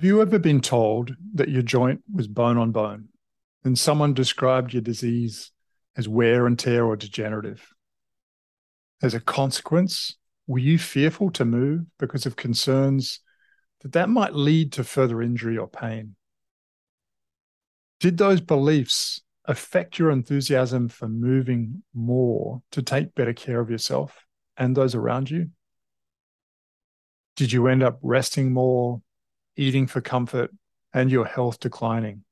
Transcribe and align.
Have 0.00 0.06
you 0.06 0.22
ever 0.22 0.38
been 0.38 0.62
told 0.62 1.14
that 1.34 1.50
your 1.50 1.60
joint 1.60 2.00
was 2.10 2.26
bone 2.26 2.56
on 2.56 2.72
bone 2.72 3.08
and 3.64 3.78
someone 3.78 4.14
described 4.14 4.72
your 4.72 4.80
disease 4.80 5.52
as 5.94 6.08
wear 6.08 6.46
and 6.46 6.58
tear 6.58 6.86
or 6.86 6.96
degenerative? 6.96 7.74
As 9.02 9.12
a 9.12 9.20
consequence, 9.20 10.16
were 10.46 10.58
you 10.58 10.78
fearful 10.78 11.30
to 11.32 11.44
move 11.44 11.84
because 11.98 12.24
of 12.24 12.34
concerns 12.34 13.20
that 13.82 13.92
that 13.92 14.08
might 14.08 14.34
lead 14.34 14.72
to 14.72 14.84
further 14.84 15.20
injury 15.20 15.58
or 15.58 15.68
pain? 15.68 16.16
Did 18.00 18.16
those 18.16 18.40
beliefs 18.40 19.20
affect 19.44 19.98
your 19.98 20.10
enthusiasm 20.10 20.88
for 20.88 21.08
moving 21.10 21.82
more 21.92 22.62
to 22.70 22.80
take 22.80 23.14
better 23.14 23.34
care 23.34 23.60
of 23.60 23.68
yourself 23.68 24.24
and 24.56 24.74
those 24.74 24.94
around 24.94 25.30
you? 25.30 25.50
Did 27.36 27.52
you 27.52 27.66
end 27.66 27.82
up 27.82 27.98
resting 28.00 28.50
more, 28.50 29.02
eating 29.60 29.86
for 29.86 30.00
comfort, 30.00 30.50
and 30.94 31.10
your 31.10 31.26
health 31.26 31.60
declining? 31.60 32.24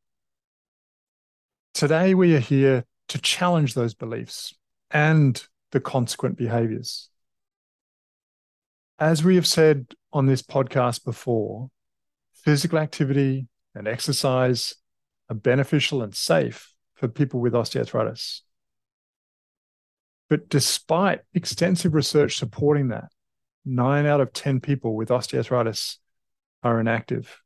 Today, 1.75 2.15
we 2.15 2.34
are 2.34 2.41
here 2.41 2.84
to 3.09 3.19
challenge 3.19 3.75
those 3.75 3.94
beliefs 3.94 4.55
and 4.91 5.47
the 5.71 5.81
consequent 5.81 6.39
behaviors. 6.39 7.11
As 8.99 9.22
we 9.22 9.37
have 9.37 9.47
said 9.47 9.87
on 10.12 10.27
this 10.27 10.43
podcast 10.43 11.05
before, 11.05 11.69
physical 12.33 12.78
activity 12.78 13.47
and 13.75 13.87
exercise 13.87 14.75
are 15.28 15.37
beneficial 15.37 16.03
and 16.03 16.15
safe 16.15 16.72
for 16.95 17.09
people 17.09 17.41
with 17.41 17.53
osteoarthritis. 17.53 18.41
But 20.31 20.49
despite 20.49 21.21
extensive 21.34 21.95
research 21.95 22.39
supporting 22.39 22.89
that, 22.89 23.10
nine 23.65 24.06
out 24.06 24.21
of 24.21 24.33
10 24.33 24.60
people 24.60 24.97
with 24.97 25.10
osteoarthritis 25.10 25.99
are 26.63 26.81
inactive. 26.81 27.41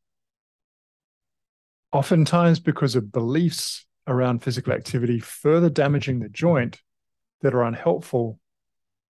Oftentimes, 1.93 2.59
because 2.61 2.97
of 2.97 3.12
beliefs 3.12 3.87
around 4.06 4.43
physical 4.43 4.73
activity 4.73 5.21
further 5.21 5.71
damaging 5.71 6.21
the 6.21 6.28
joint 6.28 6.81
that 7.43 7.55
are 7.55 7.62
unhelpful 7.62 8.41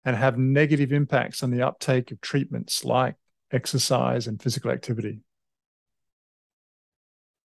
and 0.04 0.16
have 0.16 0.38
negative 0.38 0.92
impacts 0.92 1.42
on 1.42 1.52
the 1.52 1.64
uptake 1.64 2.12
of 2.12 2.22
treatments 2.22 2.86
like 2.86 3.16
exercise 3.52 4.28
and 4.28 4.42
physical 4.42 4.72
activity. 4.72 5.22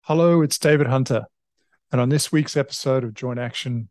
Hello, 0.01 0.41
it's 0.41 0.57
David 0.57 0.87
Hunter. 0.87 1.25
And 1.91 2.01
on 2.01 2.09
this 2.09 2.31
week's 2.31 2.57
episode 2.57 3.03
of 3.03 3.13
Joint 3.13 3.39
Action, 3.39 3.89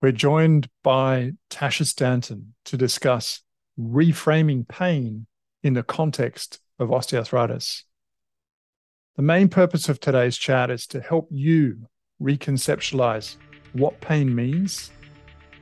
we're 0.00 0.12
joined 0.12 0.68
by 0.84 1.32
Tasha 1.50 1.86
Stanton 1.86 2.54
to 2.66 2.76
discuss 2.76 3.42
reframing 3.78 4.68
pain 4.68 5.26
in 5.62 5.74
the 5.74 5.82
context 5.82 6.60
of 6.78 6.88
osteoarthritis. 6.90 7.82
The 9.16 9.22
main 9.22 9.48
purpose 9.48 9.88
of 9.88 9.98
today's 9.98 10.36
chat 10.36 10.70
is 10.70 10.86
to 10.88 11.00
help 11.00 11.28
you 11.30 11.88
reconceptualize 12.22 13.36
what 13.72 14.00
pain 14.00 14.34
means 14.34 14.90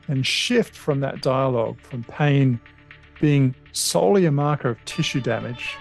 and 0.09 0.27
shift 0.27 0.75
from 0.75 1.01
that 1.01 1.23
dialogue 1.23 1.81
from 1.81 2.05
pain 2.05 2.61
being 3.21 3.55
solely 3.73 4.27
a 4.27 4.33
marker 4.33 4.71
of 4.71 4.85
tissue 4.85 5.21
damage, 5.21 5.77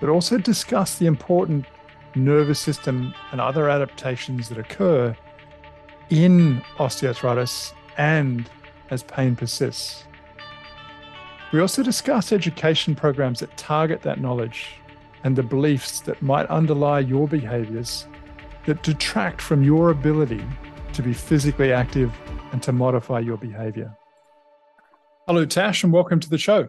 but 0.00 0.08
also 0.08 0.38
discuss 0.38 0.98
the 0.98 1.06
important 1.06 1.66
nervous 2.14 2.58
system 2.58 3.14
and 3.32 3.40
other 3.40 3.68
adaptations 3.68 4.48
that 4.48 4.58
occur 4.58 5.16
in 6.10 6.60
osteoarthritis 6.76 7.72
and 7.96 8.48
as 8.90 9.02
pain 9.04 9.36
persists. 9.36 10.04
We 11.54 11.60
also 11.60 11.84
discuss 11.84 12.32
education 12.32 12.96
programs 12.96 13.38
that 13.38 13.56
target 13.56 14.02
that 14.02 14.20
knowledge 14.20 14.70
and 15.22 15.36
the 15.36 15.44
beliefs 15.44 16.00
that 16.00 16.20
might 16.20 16.46
underlie 16.46 16.98
your 16.98 17.28
behaviors 17.28 18.08
that 18.66 18.82
detract 18.82 19.40
from 19.40 19.62
your 19.62 19.90
ability 19.90 20.44
to 20.94 21.00
be 21.00 21.12
physically 21.12 21.72
active 21.72 22.12
and 22.50 22.60
to 22.64 22.72
modify 22.72 23.20
your 23.20 23.36
behavior. 23.36 23.96
Hello, 25.28 25.44
Tash, 25.44 25.84
and 25.84 25.92
welcome 25.92 26.18
to 26.18 26.28
the 26.28 26.38
show. 26.38 26.66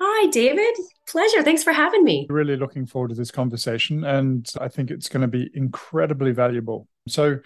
Hi, 0.00 0.30
David. 0.30 0.74
Pleasure. 1.06 1.42
Thanks 1.42 1.62
for 1.62 1.74
having 1.74 2.02
me. 2.02 2.26
Really 2.30 2.56
looking 2.56 2.86
forward 2.86 3.08
to 3.08 3.14
this 3.14 3.30
conversation, 3.30 4.04
and 4.04 4.50
I 4.58 4.68
think 4.68 4.90
it's 4.90 5.10
going 5.10 5.20
to 5.20 5.28
be 5.28 5.50
incredibly 5.52 6.32
valuable. 6.32 6.88
So, 7.08 7.40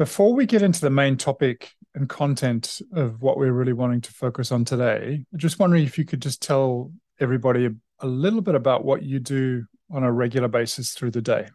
before 0.00 0.32
we 0.32 0.46
get 0.46 0.62
into 0.62 0.80
the 0.80 0.88
main 0.88 1.14
topic 1.14 1.72
and 1.94 2.08
content 2.08 2.80
of 2.94 3.20
what 3.20 3.36
we're 3.36 3.52
really 3.52 3.74
wanting 3.74 4.00
to 4.00 4.10
focus 4.10 4.50
on 4.50 4.64
today, 4.64 5.26
I'm 5.30 5.38
just 5.38 5.58
wondering 5.58 5.84
if 5.84 5.98
you 5.98 6.06
could 6.06 6.22
just 6.22 6.40
tell 6.40 6.90
everybody 7.20 7.66
a, 7.66 7.72
a 7.98 8.06
little 8.06 8.40
bit 8.40 8.54
about 8.54 8.82
what 8.82 9.02
you 9.02 9.18
do 9.18 9.66
on 9.90 10.02
a 10.02 10.10
regular 10.10 10.48
basis 10.48 10.94
through 10.94 11.10
the 11.10 11.20
day. 11.20 11.48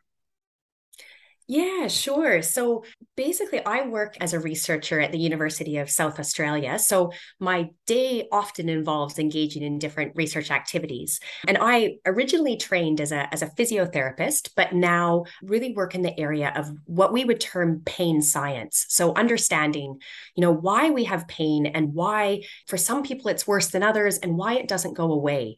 Yeah, 1.47 1.88
sure. 1.89 2.41
So 2.41 2.85
basically, 3.16 3.63
I 3.63 3.88
work 3.88 4.17
as 4.19 4.33
a 4.33 4.39
researcher 4.39 5.00
at 5.00 5.11
the 5.11 5.19
University 5.19 5.78
of 5.78 5.91
South 5.91 6.19
Australia. 6.19 6.79
So 6.79 7.11
my 7.39 7.69
day 7.85 8.28
often 8.31 8.67
involves 8.67 9.19
engaging 9.19 9.61
in 9.61 9.78
different 9.78 10.13
research 10.16 10.50
activities. 10.50 11.19
And 11.47 11.59
I 11.61 11.97
originally 12.03 12.57
trained 12.57 13.00
as 13.00 13.12
a, 13.12 13.31
as 13.31 13.44
a 13.44 13.47
physiotherapist, 13.50 14.50
but 14.56 14.74
now 14.74 15.25
really 15.44 15.74
work 15.74 15.94
in 15.94 16.01
the 16.01 16.19
area 16.19 16.51
of 16.56 16.71
what 16.86 17.13
we 17.13 17.25
would 17.25 17.39
term 17.39 17.83
pain 17.86 18.24
science. 18.24 18.88
So 18.89 19.13
understanding, 19.13 20.01
you 20.36 20.41
know, 20.41 20.51
why 20.51 20.89
we 20.89 21.03
have 21.03 21.27
pain 21.27 21.68
and 21.68 21.94
why 21.94 22.41
for 22.65 22.77
some 22.77 23.03
people 23.03 23.30
it's 23.30 23.45
worse 23.45 23.68
than 23.68 23.83
others 23.83 24.18
and 24.18 24.36
why 24.36 24.56
it 24.56 24.68
doesn't 24.68 24.95
go 24.95 25.12
away 25.12 25.57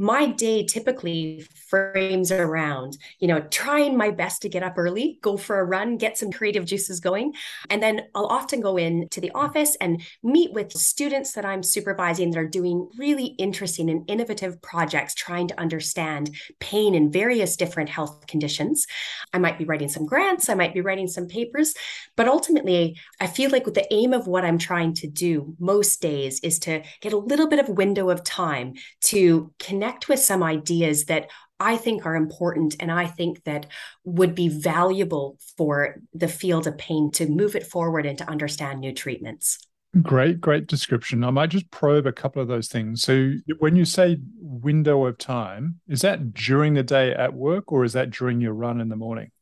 my 0.00 0.24
day 0.24 0.64
typically 0.64 1.46
frames 1.70 2.32
around, 2.32 2.98
you 3.18 3.28
know, 3.28 3.40
trying 3.50 3.96
my 3.96 4.10
best 4.10 4.42
to 4.42 4.48
get 4.48 4.62
up 4.62 4.74
early, 4.76 5.18
go 5.22 5.36
for 5.36 5.60
a 5.60 5.64
run, 5.64 5.96
get 5.96 6.18
some 6.18 6.30
creative 6.30 6.64
juices 6.64 7.00
going. 7.00 7.32
And 7.70 7.82
then 7.82 8.02
I'll 8.14 8.26
often 8.26 8.60
go 8.60 8.76
in 8.76 9.08
to 9.10 9.20
the 9.20 9.30
office 9.32 9.76
and 9.80 10.02
meet 10.22 10.52
with 10.52 10.72
students 10.72 11.32
that 11.32 11.44
I'm 11.44 11.62
supervising 11.62 12.30
that 12.30 12.40
are 12.40 12.48
doing 12.48 12.88
really 12.98 13.26
interesting 13.38 13.88
and 13.90 14.08
innovative 14.10 14.60
projects 14.62 15.14
trying 15.14 15.48
to 15.48 15.60
understand 15.60 16.34
pain 16.58 16.94
in 16.94 17.12
various 17.12 17.56
different 17.56 17.88
health 17.88 18.26
conditions. 18.26 18.86
I 19.32 19.38
might 19.38 19.58
be 19.58 19.64
writing 19.64 19.88
some 19.88 20.06
grants, 20.06 20.48
I 20.48 20.54
might 20.54 20.74
be 20.74 20.80
writing 20.80 21.08
some 21.08 21.28
papers, 21.28 21.74
but 22.16 22.28
ultimately, 22.28 22.98
I 23.20 23.26
feel 23.26 23.50
like 23.50 23.64
with 23.64 23.74
the 23.74 23.92
aim 23.92 24.12
of 24.12 24.26
what 24.26 24.44
I'm 24.44 24.58
trying 24.58 24.94
to 24.94 25.06
do 25.06 25.54
most 25.58 26.02
days 26.02 26.40
is 26.40 26.58
to 26.60 26.82
get 27.00 27.12
a 27.12 27.18
little 27.18 27.48
bit 27.48 27.58
of 27.58 27.68
window 27.68 28.10
of 28.10 28.24
time 28.24 28.74
to 29.02 29.52
connect 29.58 30.00
connect 30.00 30.08
with 30.08 30.20
some 30.20 30.42
ideas 30.42 31.06
that 31.06 31.28
I 31.60 31.76
think 31.76 32.06
are 32.06 32.16
important 32.16 32.76
and 32.80 32.90
I 32.90 33.06
think 33.06 33.44
that 33.44 33.66
would 34.04 34.34
be 34.34 34.48
valuable 34.48 35.38
for 35.58 35.96
the 36.14 36.26
field 36.26 36.66
of 36.66 36.78
pain 36.78 37.10
to 37.12 37.28
move 37.28 37.54
it 37.54 37.66
forward 37.66 38.06
and 38.06 38.16
to 38.18 38.28
understand 38.28 38.80
new 38.80 38.92
treatments. 38.92 39.58
Great, 40.02 40.40
great 40.40 40.68
description. 40.68 41.24
I 41.24 41.30
might 41.30 41.50
just 41.50 41.70
probe 41.70 42.06
a 42.06 42.12
couple 42.12 42.40
of 42.40 42.46
those 42.48 42.68
things. 42.68 43.02
So, 43.02 43.32
when 43.58 43.74
you 43.74 43.84
say 43.84 44.18
window 44.38 45.04
of 45.04 45.18
time, 45.18 45.80
is 45.88 46.02
that 46.02 46.32
during 46.32 46.74
the 46.74 46.84
day 46.84 47.12
at 47.12 47.34
work 47.34 47.72
or 47.72 47.84
is 47.84 47.92
that 47.94 48.10
during 48.10 48.40
your 48.40 48.52
run 48.52 48.80
in 48.80 48.88
the 48.88 48.96
morning? 48.96 49.32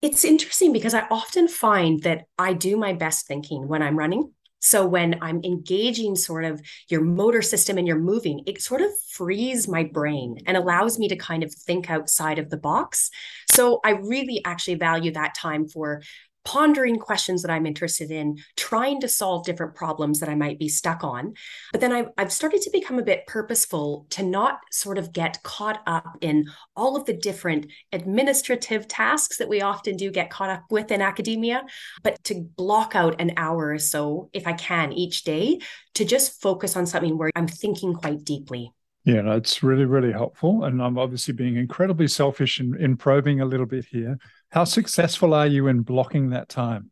It's 0.00 0.24
interesting 0.24 0.72
because 0.72 0.94
I 0.94 1.06
often 1.10 1.46
find 1.46 2.02
that 2.04 2.24
I 2.38 2.54
do 2.54 2.78
my 2.78 2.94
best 2.94 3.26
thinking 3.26 3.68
when 3.68 3.82
I'm 3.82 3.98
running. 3.98 4.32
So 4.62 4.86
when 4.86 5.18
I'm 5.20 5.42
engaging 5.44 6.16
sort 6.16 6.44
of 6.44 6.62
your 6.88 7.02
motor 7.02 7.42
system 7.42 7.76
and 7.78 7.86
you're 7.86 7.98
moving, 7.98 8.42
it 8.46 8.62
sort 8.62 8.80
of 8.80 8.90
frees 9.10 9.66
my 9.68 9.84
brain 9.84 10.38
and 10.46 10.56
allows 10.56 10.98
me 10.98 11.08
to 11.08 11.16
kind 11.16 11.42
of 11.42 11.52
think 11.52 11.90
outside 11.90 12.38
of 12.38 12.48
the 12.48 12.56
box. 12.56 13.10
So 13.50 13.80
I 13.84 13.90
really 13.90 14.40
actually 14.44 14.76
value 14.76 15.10
that 15.12 15.34
time 15.34 15.68
for 15.68 16.02
pondering 16.44 16.98
questions 16.98 17.42
that 17.42 17.50
I'm 17.50 17.66
interested 17.66 18.10
in, 18.10 18.38
trying 18.56 19.00
to 19.00 19.08
solve 19.08 19.44
different 19.44 19.74
problems 19.74 20.20
that 20.20 20.28
I 20.28 20.34
might 20.34 20.58
be 20.58 20.68
stuck 20.68 21.04
on. 21.04 21.34
But 21.72 21.80
then 21.80 21.92
I've, 21.92 22.08
I've 22.18 22.32
started 22.32 22.62
to 22.62 22.70
become 22.70 22.98
a 22.98 23.04
bit 23.04 23.26
purposeful 23.26 24.06
to 24.10 24.22
not 24.22 24.60
sort 24.70 24.98
of 24.98 25.12
get 25.12 25.42
caught 25.42 25.80
up 25.86 26.18
in 26.20 26.46
all 26.76 26.96
of 26.96 27.04
the 27.04 27.12
different 27.12 27.66
administrative 27.92 28.88
tasks 28.88 29.38
that 29.38 29.48
we 29.48 29.62
often 29.62 29.96
do 29.96 30.10
get 30.10 30.30
caught 30.30 30.50
up 30.50 30.64
with 30.70 30.90
in 30.90 31.00
academia, 31.02 31.62
but 32.02 32.22
to 32.24 32.42
block 32.56 32.94
out 32.94 33.20
an 33.20 33.32
hour 33.36 33.70
or 33.70 33.78
so, 33.78 34.30
if 34.32 34.46
I 34.46 34.52
can, 34.52 34.92
each 34.92 35.24
day 35.24 35.60
to 35.94 36.04
just 36.04 36.40
focus 36.40 36.76
on 36.76 36.86
something 36.86 37.18
where 37.18 37.30
I'm 37.36 37.48
thinking 37.48 37.94
quite 37.94 38.24
deeply. 38.24 38.72
Yeah, 39.04 39.22
no, 39.22 39.32
it's 39.32 39.64
really, 39.64 39.84
really 39.84 40.12
helpful. 40.12 40.64
And 40.64 40.80
I'm 40.80 40.96
obviously 40.96 41.34
being 41.34 41.56
incredibly 41.56 42.06
selfish 42.06 42.60
in, 42.60 42.80
in 42.80 42.96
probing 42.96 43.40
a 43.40 43.44
little 43.44 43.66
bit 43.66 43.84
here. 43.84 44.16
How 44.52 44.64
successful 44.64 45.34
are 45.34 45.46
you 45.46 45.66
in 45.66 45.82
blocking 45.82 46.30
that 46.30 46.48
time? 46.48 46.91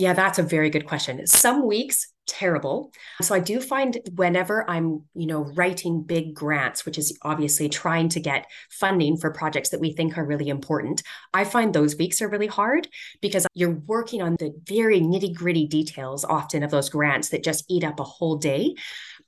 Yeah, 0.00 0.14
that's 0.14 0.38
a 0.38 0.42
very 0.42 0.70
good 0.70 0.86
question. 0.86 1.26
Some 1.26 1.66
weeks 1.66 2.10
terrible. 2.26 2.90
So 3.20 3.34
I 3.34 3.38
do 3.38 3.60
find 3.60 3.98
whenever 4.14 4.68
I'm, 4.70 5.02
you 5.14 5.26
know, 5.26 5.42
writing 5.54 6.04
big 6.04 6.32
grants, 6.32 6.86
which 6.86 6.96
is 6.96 7.18
obviously 7.20 7.68
trying 7.68 8.08
to 8.10 8.20
get 8.20 8.46
funding 8.70 9.18
for 9.18 9.30
projects 9.30 9.68
that 9.68 9.80
we 9.80 9.92
think 9.92 10.16
are 10.16 10.24
really 10.24 10.48
important, 10.48 11.02
I 11.34 11.44
find 11.44 11.74
those 11.74 11.98
weeks 11.98 12.22
are 12.22 12.30
really 12.30 12.46
hard 12.46 12.88
because 13.20 13.46
you're 13.52 13.82
working 13.86 14.22
on 14.22 14.36
the 14.38 14.54
very 14.66 15.02
nitty-gritty 15.02 15.66
details 15.66 16.24
often 16.24 16.62
of 16.62 16.70
those 16.70 16.88
grants 16.88 17.28
that 17.28 17.44
just 17.44 17.66
eat 17.68 17.84
up 17.84 18.00
a 18.00 18.04
whole 18.04 18.36
day. 18.36 18.76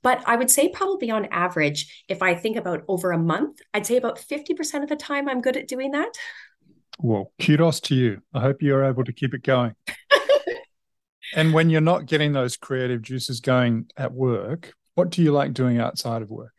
But 0.01 0.23
I 0.25 0.37
would 0.37 0.49
say 0.49 0.69
probably 0.69 1.11
on 1.11 1.25
average, 1.25 2.05
if 2.07 2.23
I 2.23 2.33
think 2.33 2.57
about 2.57 2.83
over 2.87 3.11
a 3.11 3.19
month, 3.19 3.59
I'd 3.75 3.85
say 3.85 3.97
about 3.97 4.17
50% 4.17 4.81
of 4.81 4.89
the 4.89 4.95
time 4.95 5.29
I'm 5.29 5.41
good 5.41 5.55
at 5.55 5.67
doing 5.67 5.91
that. 5.91 6.13
Well, 6.99 7.31
kudos 7.41 7.79
to 7.81 7.95
you. 7.95 8.21
I 8.33 8.39
hope 8.39 8.61
you're 8.61 8.85
able 8.85 9.03
to 9.03 9.13
keep 9.13 9.33
it 9.33 9.43
going. 9.43 9.73
And 11.35 11.53
when 11.53 11.69
you're 11.69 11.81
not 11.81 12.05
getting 12.05 12.33
those 12.33 12.57
creative 12.57 13.01
juices 13.01 13.39
going 13.39 13.89
at 13.97 14.13
work, 14.13 14.73
what 14.95 15.09
do 15.09 15.21
you 15.21 15.31
like 15.31 15.53
doing 15.53 15.79
outside 15.79 16.21
of 16.21 16.29
work? 16.29 16.53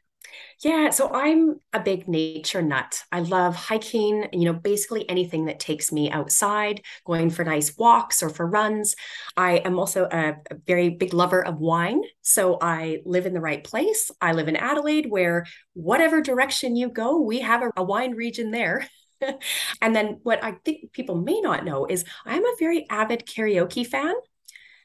Yeah, 0.62 0.91
so 0.91 1.11
I'm 1.12 1.61
a 1.73 1.81
big 1.81 2.09
nature 2.09 2.62
nut. 2.62 3.03
I 3.12 3.21
love 3.21 3.55
hiking, 3.55 4.26
you 4.32 4.44
know, 4.47 4.53
basically 4.53 5.09
anything 5.09 5.44
that 5.47 5.61
takes 5.61 5.93
me 5.93 6.11
outside, 6.11 6.81
going 7.05 7.31
for 7.31 7.44
nice 7.44 7.76
walks 7.76 8.23
or 8.23 8.31
for 8.31 8.47
runs. 8.47 8.94
I 9.37 9.59
am 9.59 9.79
also 9.79 10.09
a, 10.11 10.37
a, 10.50 10.55
very 10.67 10.91
big 10.91 11.12
lover 11.12 11.44
of 11.44 11.59
wine. 11.59 12.03
So 12.23 12.59
I 12.61 13.00
live 13.05 13.26
in 13.26 13.35
the 13.35 13.41
right 13.41 13.62
place. 13.62 14.11
I 14.21 14.32
live 14.32 14.49
in 14.49 14.56
Adelaide, 14.56 15.11
where 15.11 15.44
whatever 15.75 16.21
direction 16.21 16.76
you 16.76 16.88
go, 16.88 17.21
we 17.21 17.41
have 17.41 17.62
a, 17.62 17.71
a 17.76 17.85
wine 17.85 18.12
region 18.12 18.50
there. 18.50 18.88
and 19.82 19.94
then 19.94 20.21
what 20.23 20.43
I 20.43 20.53
think 20.65 20.93
people 20.93 21.17
may 21.17 21.41
not 21.41 21.65
know 21.65 21.87
is 21.87 22.05
I'm 22.25 22.44
a 22.44 22.56
very 22.59 22.87
avid 22.91 23.26
karaoke 23.26 23.87
fan. 23.87 24.15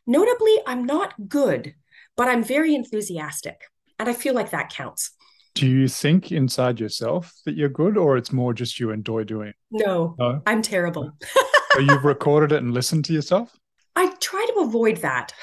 Notably, 0.08 0.58
I'm 0.66 0.86
not 0.86 1.14
good, 1.28 1.74
but 2.16 2.28
I'm 2.28 2.44
very 2.44 2.76
enthusiastic. 2.76 3.62
And 3.98 4.08
I 4.10 4.14
feel 4.14 4.34
like 4.34 4.52
that 4.52 4.70
counts. 4.70 5.12
Do 5.56 5.68
you 5.68 5.88
think 5.88 6.32
inside 6.32 6.80
yourself 6.80 7.34
that 7.46 7.56
you're 7.56 7.70
good, 7.70 7.98
or 7.98 8.18
it's 8.18 8.32
more 8.32 8.54
just 8.54 8.80
you 8.80 8.92
enjoy 8.92 9.24
doing 9.24 9.50
it? 9.50 9.56
No, 9.72 10.16
no? 10.18 10.42
I'm 10.46 10.62
terrible. 10.62 11.12
so 11.74 11.80
you've 11.80 12.06
recorded 12.06 12.52
it 12.52 12.64
and 12.64 12.74
listened 12.74 13.06
to 13.06 13.14
yourself? 13.14 13.58
I 13.96 14.14
try 14.20 14.46
to 14.54 14.62
avoid 14.62 14.98
that. 14.98 15.34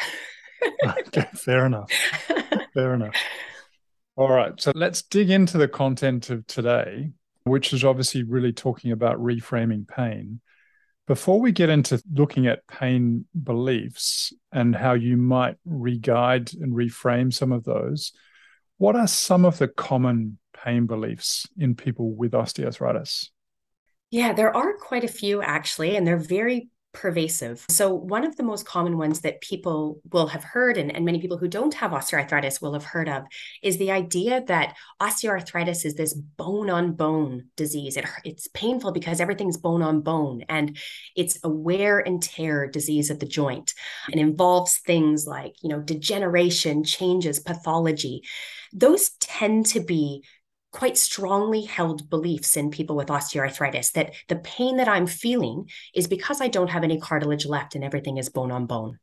okay, 0.84 1.26
fair 1.34 1.66
enough. 1.66 1.90
Fair 2.72 2.94
enough. 2.94 3.14
All 4.16 4.30
right. 4.30 4.58
So 4.60 4.72
let's 4.74 5.02
dig 5.02 5.30
into 5.30 5.58
the 5.58 5.68
content 5.68 6.30
of 6.30 6.46
today, 6.46 7.10
which 7.44 7.72
is 7.72 7.84
obviously 7.84 8.22
really 8.22 8.52
talking 8.52 8.92
about 8.92 9.18
reframing 9.18 9.86
pain. 9.86 10.40
Before 11.06 11.40
we 11.40 11.52
get 11.52 11.70
into 11.70 12.02
looking 12.12 12.48
at 12.48 12.66
pain 12.66 13.26
beliefs 13.40 14.32
and 14.50 14.74
how 14.74 14.94
you 14.94 15.16
might 15.16 15.56
re-guide 15.64 16.52
and 16.54 16.72
reframe 16.72 17.32
some 17.32 17.52
of 17.52 17.62
those, 17.62 18.12
what 18.78 18.96
are 18.96 19.06
some 19.06 19.44
of 19.44 19.58
the 19.58 19.68
common 19.68 20.38
pain 20.52 20.86
beliefs 20.86 21.46
in 21.56 21.76
people 21.76 22.12
with 22.12 22.32
osteoarthritis? 22.32 23.28
Yeah, 24.10 24.32
there 24.32 24.54
are 24.54 24.74
quite 24.76 25.04
a 25.04 25.08
few 25.08 25.42
actually, 25.42 25.96
and 25.96 26.06
they're 26.06 26.16
very 26.16 26.70
pervasive. 26.96 27.64
So, 27.68 27.94
one 27.94 28.24
of 28.24 28.36
the 28.36 28.42
most 28.42 28.66
common 28.66 28.96
ones 28.96 29.20
that 29.20 29.40
people 29.42 30.00
will 30.10 30.26
have 30.28 30.42
heard, 30.42 30.78
and, 30.78 30.94
and 30.94 31.04
many 31.04 31.20
people 31.20 31.36
who 31.36 31.46
don't 31.46 31.74
have 31.74 31.90
osteoarthritis 31.90 32.62
will 32.62 32.72
have 32.72 32.84
heard 32.84 33.08
of, 33.08 33.24
is 33.62 33.76
the 33.76 33.90
idea 33.90 34.42
that 34.46 34.74
osteoarthritis 35.00 35.84
is 35.84 35.94
this 35.94 36.14
bone 36.14 36.70
on 36.70 36.94
bone 36.94 37.48
disease. 37.54 37.96
It, 37.96 38.06
it's 38.24 38.48
painful 38.48 38.92
because 38.92 39.20
everything's 39.20 39.58
bone 39.58 39.82
on 39.82 40.00
bone, 40.00 40.44
and 40.48 40.76
it's 41.14 41.38
a 41.44 41.50
wear 41.50 41.98
and 41.98 42.22
tear 42.22 42.66
disease 42.66 43.10
of 43.10 43.20
the 43.20 43.26
joint 43.26 43.74
and 44.10 44.20
involves 44.20 44.78
things 44.78 45.26
like, 45.26 45.54
you 45.62 45.68
know, 45.68 45.80
degeneration, 45.80 46.82
changes, 46.82 47.38
pathology. 47.38 48.22
Those 48.72 49.10
tend 49.20 49.66
to 49.66 49.80
be 49.80 50.24
quite 50.76 50.98
strongly 50.98 51.62
held 51.62 52.10
beliefs 52.10 52.54
in 52.54 52.70
people 52.70 52.96
with 52.96 53.08
osteoarthritis 53.08 53.92
that 53.92 54.14
the 54.28 54.36
pain 54.36 54.76
that 54.76 54.88
I'm 54.88 55.06
feeling 55.06 55.70
is 55.94 56.06
because 56.06 56.42
I 56.42 56.48
don't 56.48 56.68
have 56.68 56.84
any 56.84 57.00
cartilage 57.00 57.46
left 57.46 57.74
and 57.74 57.82
everything 57.82 58.18
is 58.18 58.28
bone 58.28 58.52
on 58.52 58.66
bone. 58.66 58.98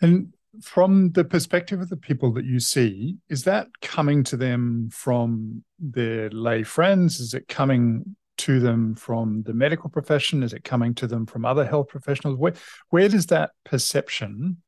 And 0.00 0.32
from 0.62 1.10
the 1.10 1.24
perspective 1.24 1.80
of 1.80 1.88
the 1.88 1.96
people 1.96 2.32
that 2.34 2.44
you 2.44 2.60
see, 2.60 3.16
is 3.28 3.42
that 3.44 3.66
coming 3.80 4.22
to 4.22 4.36
them 4.36 4.90
from 4.92 5.64
their 5.80 6.30
lay 6.30 6.62
friends? 6.62 7.18
Is 7.18 7.34
it 7.34 7.48
coming 7.48 8.14
to 8.38 8.60
them 8.60 8.94
from 8.94 9.42
the 9.42 9.54
medical 9.54 9.90
profession? 9.90 10.44
Is 10.44 10.52
it 10.52 10.62
coming 10.62 10.94
to 10.94 11.08
them 11.08 11.26
from 11.26 11.44
other 11.44 11.66
health 11.66 11.88
professionals? 11.88 12.38
Where, 12.38 12.54
where 12.90 13.08
does 13.08 13.26
that 13.26 13.50
perception 13.64 14.58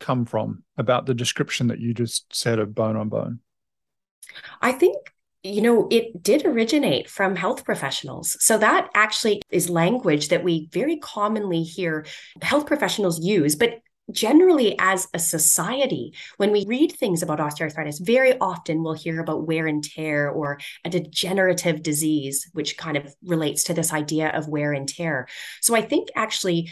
come 0.00 0.26
from 0.26 0.64
about 0.76 1.06
the 1.06 1.14
description 1.14 1.68
that 1.68 1.80
you 1.80 1.94
just 1.94 2.26
said 2.30 2.58
of 2.58 2.74
bone 2.74 2.96
on 2.96 3.08
bone? 3.08 3.40
I 4.60 4.72
think 4.72 4.98
you 5.42 5.62
know, 5.62 5.86
it 5.90 6.22
did 6.22 6.44
originate 6.44 7.08
from 7.08 7.36
health 7.36 7.64
professionals. 7.64 8.36
So 8.40 8.58
that 8.58 8.88
actually 8.94 9.42
is 9.50 9.70
language 9.70 10.28
that 10.28 10.42
we 10.42 10.68
very 10.72 10.96
commonly 10.96 11.62
hear 11.62 12.06
health 12.42 12.66
professionals 12.66 13.24
use, 13.24 13.54
but 13.54 13.80
generally 14.10 14.74
as 14.78 15.06
a 15.12 15.18
society 15.18 16.14
when 16.38 16.50
we 16.50 16.64
read 16.66 16.92
things 16.92 17.22
about 17.22 17.40
osteoarthritis 17.40 18.04
very 18.04 18.38
often 18.38 18.82
we'll 18.82 18.94
hear 18.94 19.20
about 19.20 19.46
wear 19.46 19.66
and 19.66 19.84
tear 19.84 20.30
or 20.30 20.58
a 20.84 20.90
degenerative 20.90 21.82
disease 21.82 22.48
which 22.54 22.78
kind 22.78 22.96
of 22.96 23.14
relates 23.22 23.64
to 23.64 23.74
this 23.74 23.92
idea 23.92 24.30
of 24.30 24.48
wear 24.48 24.72
and 24.72 24.88
tear 24.88 25.28
so 25.60 25.74
i 25.74 25.82
think 25.82 26.08
actually 26.16 26.70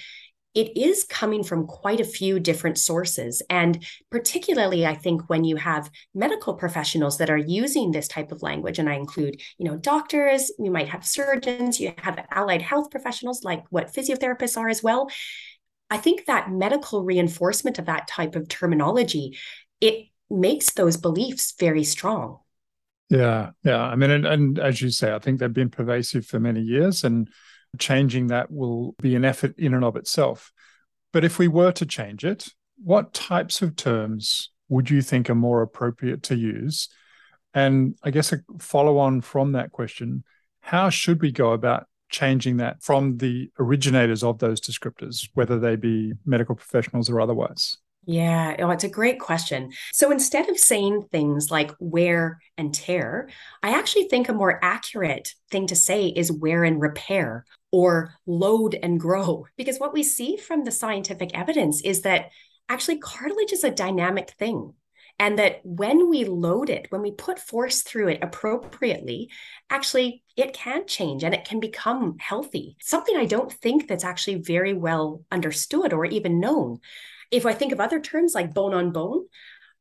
it 0.56 0.74
is 0.74 1.04
coming 1.04 1.44
from 1.44 1.66
quite 1.66 2.00
a 2.00 2.04
few 2.04 2.40
different 2.40 2.78
sources. 2.78 3.42
And 3.50 3.84
particularly, 4.10 4.86
I 4.86 4.94
think 4.94 5.28
when 5.28 5.44
you 5.44 5.56
have 5.56 5.90
medical 6.14 6.54
professionals 6.54 7.18
that 7.18 7.28
are 7.28 7.36
using 7.36 7.92
this 7.92 8.08
type 8.08 8.32
of 8.32 8.42
language, 8.42 8.78
and 8.78 8.88
I 8.88 8.94
include, 8.94 9.38
you 9.58 9.66
know, 9.66 9.76
doctors, 9.76 10.50
you 10.58 10.70
might 10.70 10.88
have 10.88 11.04
surgeons, 11.04 11.78
you 11.78 11.92
have 11.98 12.26
allied 12.30 12.62
health 12.62 12.90
professionals 12.90 13.44
like 13.44 13.64
what 13.68 13.92
physiotherapists 13.92 14.56
are 14.56 14.70
as 14.70 14.82
well. 14.82 15.10
I 15.90 15.98
think 15.98 16.24
that 16.24 16.50
medical 16.50 17.04
reinforcement 17.04 17.78
of 17.78 17.84
that 17.84 18.08
type 18.08 18.34
of 18.34 18.48
terminology, 18.48 19.36
it 19.82 20.06
makes 20.30 20.72
those 20.72 20.96
beliefs 20.96 21.54
very 21.60 21.84
strong. 21.84 22.38
Yeah, 23.10 23.50
yeah. 23.62 23.82
I 23.82 23.94
mean, 23.94 24.10
and, 24.10 24.26
and 24.26 24.58
as 24.58 24.80
you 24.80 24.88
say, 24.88 25.14
I 25.14 25.18
think 25.18 25.38
they've 25.38 25.52
been 25.52 25.68
pervasive 25.68 26.24
for 26.24 26.40
many 26.40 26.62
years, 26.62 27.04
and 27.04 27.28
changing 27.78 28.28
that 28.28 28.50
will 28.50 28.94
be 29.00 29.14
an 29.14 29.24
effort 29.24 29.54
in 29.58 29.74
and 29.74 29.84
of 29.84 29.96
itself. 29.96 30.52
But 31.12 31.24
if 31.24 31.38
we 31.38 31.48
were 31.48 31.72
to 31.72 31.86
change 31.86 32.24
it, 32.24 32.48
what 32.82 33.14
types 33.14 33.62
of 33.62 33.76
terms 33.76 34.50
would 34.68 34.90
you 34.90 35.00
think 35.02 35.30
are 35.30 35.34
more 35.34 35.62
appropriate 35.62 36.22
to 36.24 36.36
use? 36.36 36.88
And 37.54 37.94
I 38.02 38.10
guess 38.10 38.32
a 38.32 38.40
follow 38.58 38.98
on 38.98 39.20
from 39.22 39.52
that 39.52 39.72
question, 39.72 40.24
how 40.60 40.90
should 40.90 41.22
we 41.22 41.32
go 41.32 41.52
about 41.52 41.86
changing 42.10 42.58
that 42.58 42.82
from 42.82 43.16
the 43.16 43.50
originators 43.58 44.22
of 44.22 44.38
those 44.38 44.60
descriptors, 44.60 45.28
whether 45.34 45.58
they 45.58 45.76
be 45.76 46.12
medical 46.24 46.54
professionals 46.54 47.08
or 47.08 47.20
otherwise? 47.20 47.78
Yeah, 48.08 48.54
oh, 48.60 48.70
it's 48.70 48.84
a 48.84 48.88
great 48.88 49.18
question. 49.18 49.72
So 49.92 50.12
instead 50.12 50.48
of 50.48 50.58
saying 50.58 51.08
things 51.10 51.50
like 51.50 51.72
wear 51.80 52.38
and 52.56 52.72
tear, 52.72 53.28
I 53.64 53.70
actually 53.70 54.04
think 54.04 54.28
a 54.28 54.32
more 54.32 54.64
accurate 54.64 55.34
thing 55.50 55.66
to 55.66 55.76
say 55.76 56.06
is 56.06 56.30
wear 56.30 56.62
and 56.62 56.80
repair 56.80 57.44
or 57.72 58.14
load 58.24 58.78
and 58.80 59.00
grow. 59.00 59.46
Because 59.56 59.78
what 59.78 59.92
we 59.92 60.04
see 60.04 60.36
from 60.36 60.62
the 60.62 60.70
scientific 60.70 61.36
evidence 61.36 61.82
is 61.82 62.02
that 62.02 62.30
actually 62.68 62.98
cartilage 62.98 63.52
is 63.52 63.64
a 63.64 63.70
dynamic 63.72 64.30
thing. 64.38 64.74
And 65.18 65.38
that 65.38 65.60
when 65.64 66.10
we 66.10 66.24
load 66.24 66.68
it, 66.68 66.86
when 66.90 67.00
we 67.00 67.10
put 67.10 67.38
force 67.38 67.80
through 67.80 68.08
it 68.08 68.18
appropriately, 68.22 69.30
actually 69.70 70.22
it 70.36 70.52
can 70.52 70.86
change 70.86 71.24
and 71.24 71.34
it 71.34 71.46
can 71.46 71.58
become 71.58 72.18
healthy. 72.20 72.76
Something 72.82 73.16
I 73.16 73.24
don't 73.24 73.50
think 73.50 73.88
that's 73.88 74.04
actually 74.04 74.42
very 74.42 74.74
well 74.74 75.24
understood 75.32 75.94
or 75.94 76.04
even 76.04 76.38
known. 76.38 76.80
If 77.30 77.46
I 77.46 77.52
think 77.52 77.72
of 77.72 77.80
other 77.80 78.00
terms 78.00 78.34
like 78.34 78.54
bone 78.54 78.74
on 78.74 78.92
bone, 78.92 79.26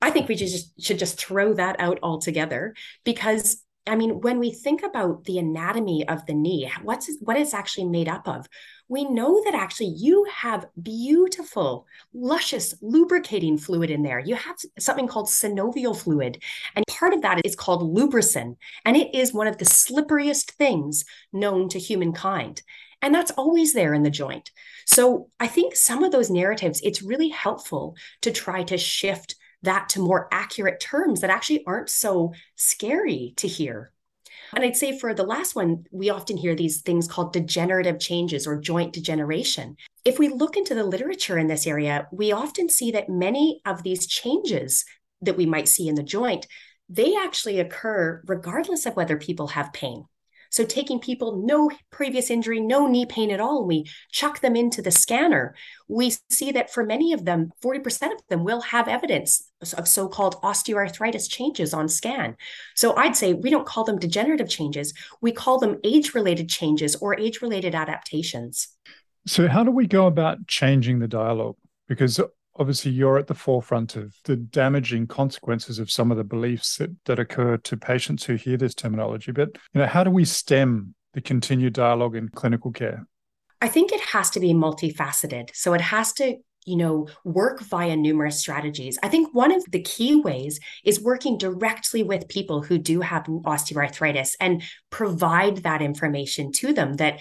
I 0.02 0.12
think 0.12 0.28
we 0.28 0.36
just 0.36 0.80
should 0.82 1.00
just 1.00 1.20
throw 1.20 1.54
that 1.54 1.80
out 1.80 2.00
altogether 2.04 2.76
because 3.04 3.64
I 3.88 3.96
mean, 3.96 4.22
when 4.22 4.40
we 4.40 4.52
think 4.52 4.82
about 4.82 5.26
the 5.26 5.38
anatomy 5.38 6.08
of 6.08 6.26
the 6.26 6.34
knee, 6.34 6.72
what's 6.82 7.10
what 7.20 7.38
it's 7.38 7.54
actually 7.54 7.86
made 7.86 8.10
up 8.10 8.28
of, 8.28 8.48
we 8.88 9.04
know 9.04 9.44
that 9.44 9.54
actually 9.54 9.94
you 9.96 10.26
have 10.34 10.66
beautiful, 10.82 11.86
luscious, 12.12 12.74
lubricating 12.82 13.60
fluid 13.60 13.92
in 13.92 14.02
there. 14.02 14.20
You 14.20 14.36
have 14.36 14.56
something 14.80 15.08
called 15.08 15.28
synovial 15.28 15.96
fluid, 15.96 16.42
and 16.76 16.86
part 16.88 17.14
of 17.14 17.22
that 17.22 17.42
is 17.46 17.56
called 17.56 17.96
lubricin, 17.96 18.56
and 18.86 18.98
it 18.98 19.14
is 19.14 19.34
one 19.34 19.48
of 19.48 19.60
the 19.60 19.66
slipperiest 19.66 20.52
things 20.52 21.06
known 21.32 21.70
to 21.70 21.80
humankind. 21.80 22.64
And 23.04 23.14
that's 23.14 23.32
always 23.32 23.74
there 23.74 23.94
in 23.94 24.02
the 24.02 24.10
joint. 24.10 24.50
So 24.86 25.30
I 25.40 25.48
think 25.48 25.76
some 25.76 26.04
of 26.04 26.12
those 26.12 26.30
narratives, 26.30 26.82
it's 26.84 27.02
really 27.02 27.30
helpful 27.30 27.96
to 28.22 28.32
try 28.32 28.64
to 28.64 28.78
shift 28.78 29.36
that 29.64 29.90
to 29.90 30.00
more 30.00 30.28
accurate 30.32 30.80
terms 30.80 31.22
that 31.22 31.30
actually 31.30 31.64
aren't 31.66 31.90
so 31.90 32.34
scary 32.56 33.34
to 33.38 33.48
hear. 33.48 33.92
And 34.54 34.64
I'd 34.64 34.78
say 34.78 34.98
for 34.98 35.14
the 35.14 35.24
last 35.24 35.56
one, 35.56 35.86
we 35.92 36.10
often 36.10 36.38
hear 36.38 36.56
these 36.56 36.82
things 36.82 37.08
called 37.08 37.34
degenerative 37.34 38.00
changes 38.00 38.46
or 38.46 38.60
joint 38.60 38.94
degeneration. 38.94 39.76
If 40.06 40.20
we 40.20 40.30
look 40.30 40.56
into 40.56 40.76
the 40.76 40.84
literature 40.84 41.38
in 41.38 41.48
this 41.48 41.66
area, 41.66 42.08
we 42.12 42.32
often 42.32 42.70
see 42.70 42.92
that 42.92 43.10
many 43.10 43.62
of 43.66 43.84
these 43.84 44.06
changes 44.08 44.86
that 45.22 45.38
we 45.38 45.46
might 45.46 45.68
see 45.68 45.88
in 45.88 45.96
the 45.96 46.04
joint, 46.04 46.48
they 46.88 47.16
actually 47.16 47.60
occur 47.60 48.22
regardless 48.28 48.86
of 48.86 48.96
whether 48.96 49.18
people 49.18 49.48
have 49.48 49.74
pain. 49.74 50.06
So 50.50 50.66
taking 50.66 51.00
people 51.00 51.44
no 51.46 51.70
previous 51.92 52.30
injury, 52.30 52.60
no 52.60 52.88
knee 52.88 53.06
pain 53.06 53.32
at 53.32 53.40
all, 53.40 53.66
we 53.66 53.86
chuck 54.12 54.42
them 54.42 54.56
into 54.56 54.82
the 54.82 54.92
scanner. 54.92 55.56
We 55.88 56.14
see 56.30 56.52
that 56.52 56.72
for 56.72 56.86
many 56.86 57.14
of 57.14 57.26
them, 57.26 57.52
40% 57.64 58.14
of 58.14 58.22
them 58.30 58.44
will 58.44 58.62
have 58.62 58.88
evidence 58.88 59.50
of 59.78 59.88
so-called 59.88 60.42
osteoarthritis 60.42 61.30
changes 61.30 61.74
on 61.74 61.88
scan. 61.90 62.36
So 62.76 62.96
I'd 62.96 63.16
say 63.16 63.34
we 63.34 63.50
don't 63.50 63.66
call 63.66 63.84
them 63.84 64.00
degenerative 64.00 64.50
changes, 64.50 64.94
we 65.22 65.32
call 65.32 65.60
them 65.60 65.80
age-related 65.84 66.50
changes 66.50 66.96
or 66.96 67.20
age-related 67.20 67.76
adaptations. 67.76 68.70
So 69.28 69.48
how 69.48 69.64
do 69.64 69.72
we 69.72 69.88
go 69.88 70.06
about 70.08 70.46
changing 70.48 71.00
the 71.00 71.08
dialogue? 71.08 71.56
Because 71.88 72.20
obviously 72.58 72.92
you're 72.92 73.18
at 73.18 73.28
the 73.28 73.34
forefront 73.34 73.96
of 73.96 74.16
the 74.24 74.36
damaging 74.36 75.08
consequences 75.08 75.80
of 75.80 75.92
some 75.92 76.12
of 76.12 76.18
the 76.18 76.24
beliefs 76.24 76.78
that, 76.78 76.92
that 77.06 77.20
occur 77.20 77.58
to 77.58 77.78
patients 77.78 78.26
who 78.26 78.36
hear 78.36 78.58
this 78.58 78.76
terminology. 78.76 79.32
But 79.32 79.58
you 79.74 79.82
know, 79.82 79.88
how 79.88 80.04
do 80.04 80.12
we 80.12 80.26
stem 80.26 80.96
the 81.14 81.22
continued 81.22 81.74
dialogue 81.74 82.16
in 82.16 82.30
clinical 82.30 82.72
care? 82.72 83.08
I 83.62 83.68
think 83.68 83.92
it 83.92 84.02
has 84.02 84.30
to 84.32 84.40
be 84.40 84.54
multifaceted. 84.54 85.50
So 85.54 85.74
it 85.74 85.82
has 85.82 86.14
to 86.14 86.38
you 86.66 86.76
know 86.76 87.08
work 87.24 87.62
via 87.62 87.96
numerous 87.96 88.40
strategies 88.40 88.98
i 89.04 89.08
think 89.08 89.34
one 89.34 89.52
of 89.52 89.64
the 89.70 89.82
key 89.82 90.16
ways 90.16 90.60
is 90.84 91.00
working 91.00 91.38
directly 91.38 92.04
with 92.04 92.28
people 92.28 92.64
who 92.64 92.78
do 92.78 93.02
have 93.02 93.24
osteoarthritis 93.26 94.34
and 94.40 94.64
provide 94.90 95.58
that 95.58 95.82
information 95.82 96.52
to 96.52 96.74
them 96.74 96.94
that 96.96 97.20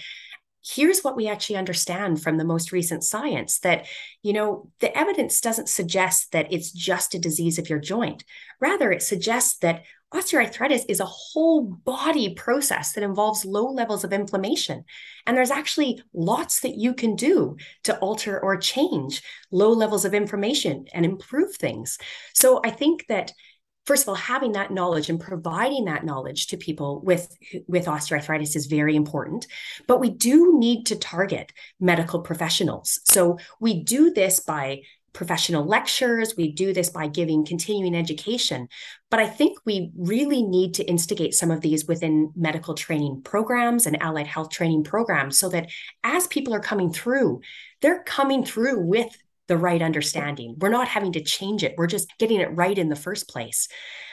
here's 0.65 1.01
what 1.01 1.15
we 1.15 1.27
actually 1.27 1.57
understand 1.57 2.21
from 2.21 2.37
the 2.37 2.45
most 2.45 2.71
recent 2.71 3.03
science 3.03 3.59
that 3.59 3.85
you 4.23 4.33
know 4.33 4.69
the 4.79 4.95
evidence 4.97 5.39
doesn't 5.39 5.69
suggest 5.69 6.31
that 6.31 6.51
it's 6.51 6.71
just 6.71 7.13
a 7.13 7.19
disease 7.19 7.59
of 7.59 7.69
your 7.69 7.79
joint. 7.79 8.23
Rather 8.59 8.91
it 8.91 9.03
suggests 9.03 9.57
that 9.59 9.83
osteoarthritis 10.13 10.85
is 10.87 10.99
a 10.99 11.05
whole 11.05 11.63
body 11.63 12.33
process 12.35 12.93
that 12.93 13.03
involves 13.03 13.43
low 13.43 13.69
levels 13.69 14.03
of 14.03 14.13
inflammation. 14.13 14.85
And 15.27 15.35
there's 15.35 15.51
actually 15.51 16.01
lots 16.13 16.61
that 16.61 16.77
you 16.77 16.93
can 16.93 17.15
do 17.15 17.57
to 17.83 17.97
alter 17.99 18.39
or 18.39 18.55
change 18.57 19.21
low 19.51 19.71
levels 19.71 20.05
of 20.05 20.13
inflammation 20.13 20.85
and 20.93 21.05
improve 21.05 21.55
things. 21.55 21.97
So 22.33 22.61
i 22.63 22.69
think 22.69 23.05
that 23.07 23.31
first 23.85 24.03
of 24.03 24.09
all 24.09 24.15
having 24.15 24.53
that 24.53 24.71
knowledge 24.71 25.09
and 25.09 25.19
providing 25.19 25.85
that 25.85 26.05
knowledge 26.05 26.47
to 26.47 26.57
people 26.57 27.01
with 27.01 27.35
with 27.67 27.85
osteoarthritis 27.85 28.55
is 28.55 28.65
very 28.65 28.95
important 28.95 29.47
but 29.87 29.99
we 29.99 30.09
do 30.09 30.57
need 30.57 30.85
to 30.85 30.95
target 30.95 31.51
medical 31.79 32.19
professionals. 32.21 32.99
So 33.03 33.37
we 33.59 33.83
do 33.83 34.11
this 34.11 34.39
by 34.39 34.81
professional 35.13 35.63
lectures 35.63 36.35
we 36.35 36.51
do 36.51 36.73
this 36.73 36.89
by 36.89 37.07
giving 37.07 37.45
continuing 37.45 37.95
education 37.95 38.67
but 39.09 39.17
i 39.17 39.25
think 39.25 39.57
we 39.63 39.89
really 39.95 40.43
need 40.43 40.73
to 40.73 40.83
instigate 40.83 41.33
some 41.33 41.51
of 41.51 41.61
these 41.61 41.87
within 41.87 42.33
medical 42.35 42.73
training 42.73 43.21
programs 43.23 43.87
and 43.87 44.01
allied 44.01 44.27
health 44.27 44.49
training 44.49 44.83
programs 44.83 45.39
so 45.39 45.47
that 45.47 45.69
as 46.03 46.27
people 46.27 46.53
are 46.53 46.59
coming 46.59 46.91
through 46.91 47.39
they're 47.81 48.03
coming 48.03 48.43
through 48.43 48.77
with 48.81 49.17
the 49.47 49.57
right 49.57 49.81
understanding. 49.81 50.55
We're 50.57 50.69
not 50.69 50.87
having 50.87 51.13
to 51.13 51.23
change 51.23 51.63
it. 51.63 51.75
We're 51.77 51.87
just 51.87 52.11
getting 52.19 52.39
it 52.39 52.55
right 52.55 52.77
in 52.77 52.89
the 52.89 52.95
first 52.95 53.29
place. 53.29 53.67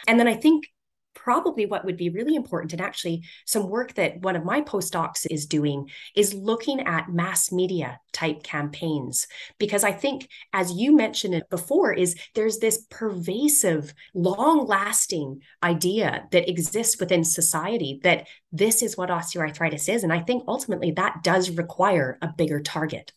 And 0.07 0.19
then 0.19 0.29
I 0.29 0.35
think 0.35 0.67
probably 1.15 1.67
what 1.67 1.85
would 1.85 1.97
be 1.97 2.09
really 2.09 2.35
important 2.35 2.73
and 2.73 2.81
actually 2.81 3.23
some 3.45 3.69
work 3.69 3.95
that 3.95 4.21
one 4.23 4.37
of 4.37 4.45
my 4.45 4.61
postdocs 4.63 5.27
is 5.31 5.47
doing 5.47 5.89
is 6.17 6.35
looking 6.35 6.81
at 6.81 7.11
mass 7.11 7.53
media 7.53 8.01
type 8.13 8.43
campaigns 8.43 9.27
because 9.59 9.85
i 9.85 9.93
think 9.93 10.29
as 10.53 10.73
you 10.73 10.95
mentioned 10.95 11.35
it 11.35 11.49
before 11.51 11.93
is 11.93 12.17
there's 12.35 12.59
this 12.59 12.87
pervasive 12.91 13.93
long 14.15 14.67
lasting 14.67 15.41
idea 15.63 16.27
that 16.33 16.49
exists 16.49 16.99
within 16.99 17.25
society 17.25 18.01
that 18.03 18.27
this 18.51 18.83
is 18.83 18.97
what 18.97 19.11
osteoarthritis 19.11 19.93
is 19.93 20.03
and 20.03 20.13
i 20.13 20.21
think 20.21 20.43
ultimately 20.49 20.93
that 20.93 21.23
does 21.23 21.51
require 21.51 22.19
a 22.23 22.29
bigger 22.29 22.61
target 22.61 23.13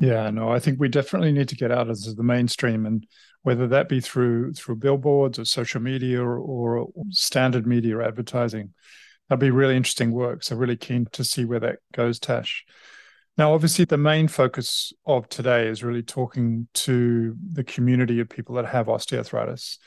yeah, 0.00 0.30
no, 0.30 0.50
I 0.50 0.60
think 0.60 0.78
we 0.78 0.88
definitely 0.88 1.32
need 1.32 1.48
to 1.48 1.56
get 1.56 1.72
out 1.72 1.90
as 1.90 2.14
the 2.14 2.22
mainstream, 2.22 2.86
and 2.86 3.06
whether 3.42 3.66
that 3.68 3.88
be 3.88 4.00
through 4.00 4.52
through 4.54 4.76
billboards 4.76 5.38
or 5.38 5.44
social 5.44 5.80
media 5.80 6.22
or, 6.22 6.38
or 6.38 6.88
standard 7.10 7.66
media 7.66 8.00
advertising, 8.06 8.74
that'd 9.28 9.40
be 9.40 9.50
really 9.50 9.76
interesting 9.76 10.12
work. 10.12 10.42
So 10.42 10.56
really 10.56 10.76
keen 10.76 11.06
to 11.12 11.24
see 11.24 11.44
where 11.44 11.60
that 11.60 11.78
goes, 11.92 12.18
Tash. 12.18 12.64
Now, 13.36 13.54
obviously, 13.54 13.84
the 13.84 13.96
main 13.96 14.26
focus 14.26 14.92
of 15.06 15.28
today 15.28 15.68
is 15.68 15.84
really 15.84 16.02
talking 16.02 16.66
to 16.74 17.36
the 17.52 17.62
community 17.64 18.18
of 18.18 18.28
people 18.28 18.56
that 18.56 18.66
have 18.66 18.86
osteoarthritis 18.86 19.78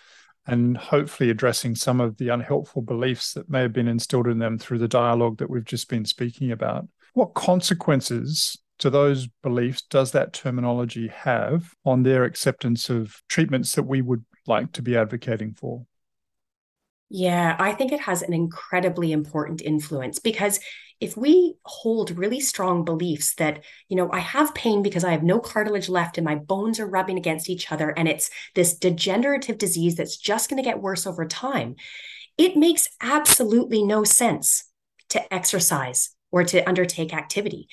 and 0.48 0.76
hopefully 0.76 1.30
addressing 1.30 1.76
some 1.76 2.02
of 2.02 2.18
the 2.18 2.30
unhelpful 2.30 2.82
beliefs 2.82 3.34
that 3.34 3.50
may 3.50 3.62
have 3.62 3.74
been 3.74 3.88
instilled 3.88 4.28
in 4.28 4.40
them 4.40 4.58
through 4.58 4.80
the 4.80 4.88
dialogue 4.88 5.38
that 5.38 5.50
we've 5.50 5.66
just 5.66 5.90
been 5.90 6.06
speaking 6.06 6.52
about. 6.52 6.88
What 7.14 7.34
consequences 7.34 8.58
to 8.82 8.90
those 8.90 9.28
beliefs 9.44 9.84
does 9.84 10.12
that 10.12 10.34
terminology 10.34 11.08
have 11.08 11.74
on 11.86 12.04
their 12.04 12.24
acceptance 12.24 12.90
of 12.90 13.22
treatments 13.30 13.76
that 13.76 13.84
we 13.84 14.02
would 14.02 14.26
like 14.48 14.72
to 14.74 14.82
be 14.82 14.98
advocating 14.98 15.54
for? 15.54 15.86
Yeah, 17.10 17.56
I 17.60 17.74
think 17.74 17.92
it 17.92 18.02
has 18.02 18.22
an 18.22 18.34
incredibly 18.34 19.12
important 19.12 19.62
influence 19.62 20.20
because 20.20 20.60
if 21.00 21.18
we 21.18 21.56
hold 21.64 22.18
really 22.18 22.40
strong 22.40 22.84
beliefs 22.86 23.36
that, 23.36 23.64
you 23.90 23.98
know, 23.98 24.10
I 24.12 24.20
have 24.20 24.56
pain 24.56 24.82
because 24.82 25.04
I 25.04 25.12
have 25.12 25.24
no 25.24 25.40
cartilage 25.40 25.90
left 25.90 26.18
and 26.18 26.26
my 26.26 26.36
bones 26.36 26.80
are 26.80 26.88
rubbing 26.88 27.18
against 27.18 27.50
each 27.50 27.72
other 27.72 27.90
and 27.90 28.08
it's 28.08 28.30
this 28.56 28.76
degenerative 28.76 29.58
disease 29.58 29.96
that's 29.96 30.18
just 30.18 30.50
going 30.50 30.62
to 30.62 30.68
get 30.68 30.82
worse 30.82 31.06
over 31.06 31.26
time, 31.26 31.76
it 32.38 32.56
makes 32.56 32.88
absolutely 33.02 33.84
no 33.84 34.04
sense 34.04 34.64
to 35.10 35.34
exercise 35.34 36.16
or 36.32 36.44
to 36.46 36.68
undertake 36.68 37.14
activity 37.14 37.68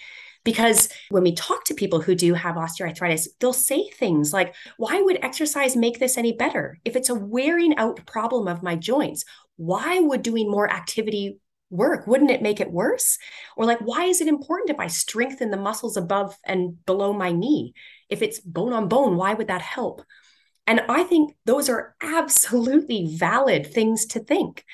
because 0.45 0.89
when 1.11 1.23
we 1.23 1.35
talk 1.35 1.65
to 1.65 1.75
people 1.75 2.01
who 2.01 2.15
do 2.15 2.35
have 2.35 2.57
osteoarthritis, 2.57 3.29
they'll 3.41 3.53
say 3.53 3.89
things 3.91 4.33
like, 4.33 4.55
Why 4.77 5.01
would 5.01 5.19
exercise 5.23 5.77
make 5.77 5.99
this 5.99 6.17
any 6.17 6.33
better? 6.33 6.79
If 6.85 6.97
it's 6.97 7.11
a 7.11 7.15
wearing 7.15 7.77
out 7.77 8.05
problem 8.07 8.49
of 8.49 8.63
my 8.63 8.77
joints, 8.77 9.25
why 9.57 9.99
would 9.99 10.23
doing 10.23 10.51
more 10.51 10.71
activity 10.71 11.39
work? 11.71 12.07
Wouldn't 12.07 12.31
it 12.31 12.43
make 12.43 12.61
it 12.61 12.73
worse? 12.73 13.19
Or 13.57 13.67
like, 13.67 13.81
why 13.81 14.05
is 14.05 14.21
it 14.21 14.29
important 14.29 14.71
if 14.71 14.79
I 14.79 14.87
strengthen 14.87 15.51
the 15.51 15.57
muscles 15.57 15.97
above 15.97 16.37
and 16.45 16.85
below 16.87 17.13
my 17.13 17.33
knee? 17.33 17.75
If 18.09 18.23
it's 18.23 18.41
bone 18.41 18.73
on 18.73 18.89
bone, 18.89 19.17
why 19.17 19.35
would 19.35 19.49
that 19.49 19.63
help? 19.63 20.03
And 20.67 20.83
I 20.89 21.03
think 21.05 21.35
those 21.47 21.69
are 21.69 21.95
absolutely 22.03 23.17
valid 23.17 23.73
things 23.73 24.07
to 24.07 24.21
think. 24.21 24.65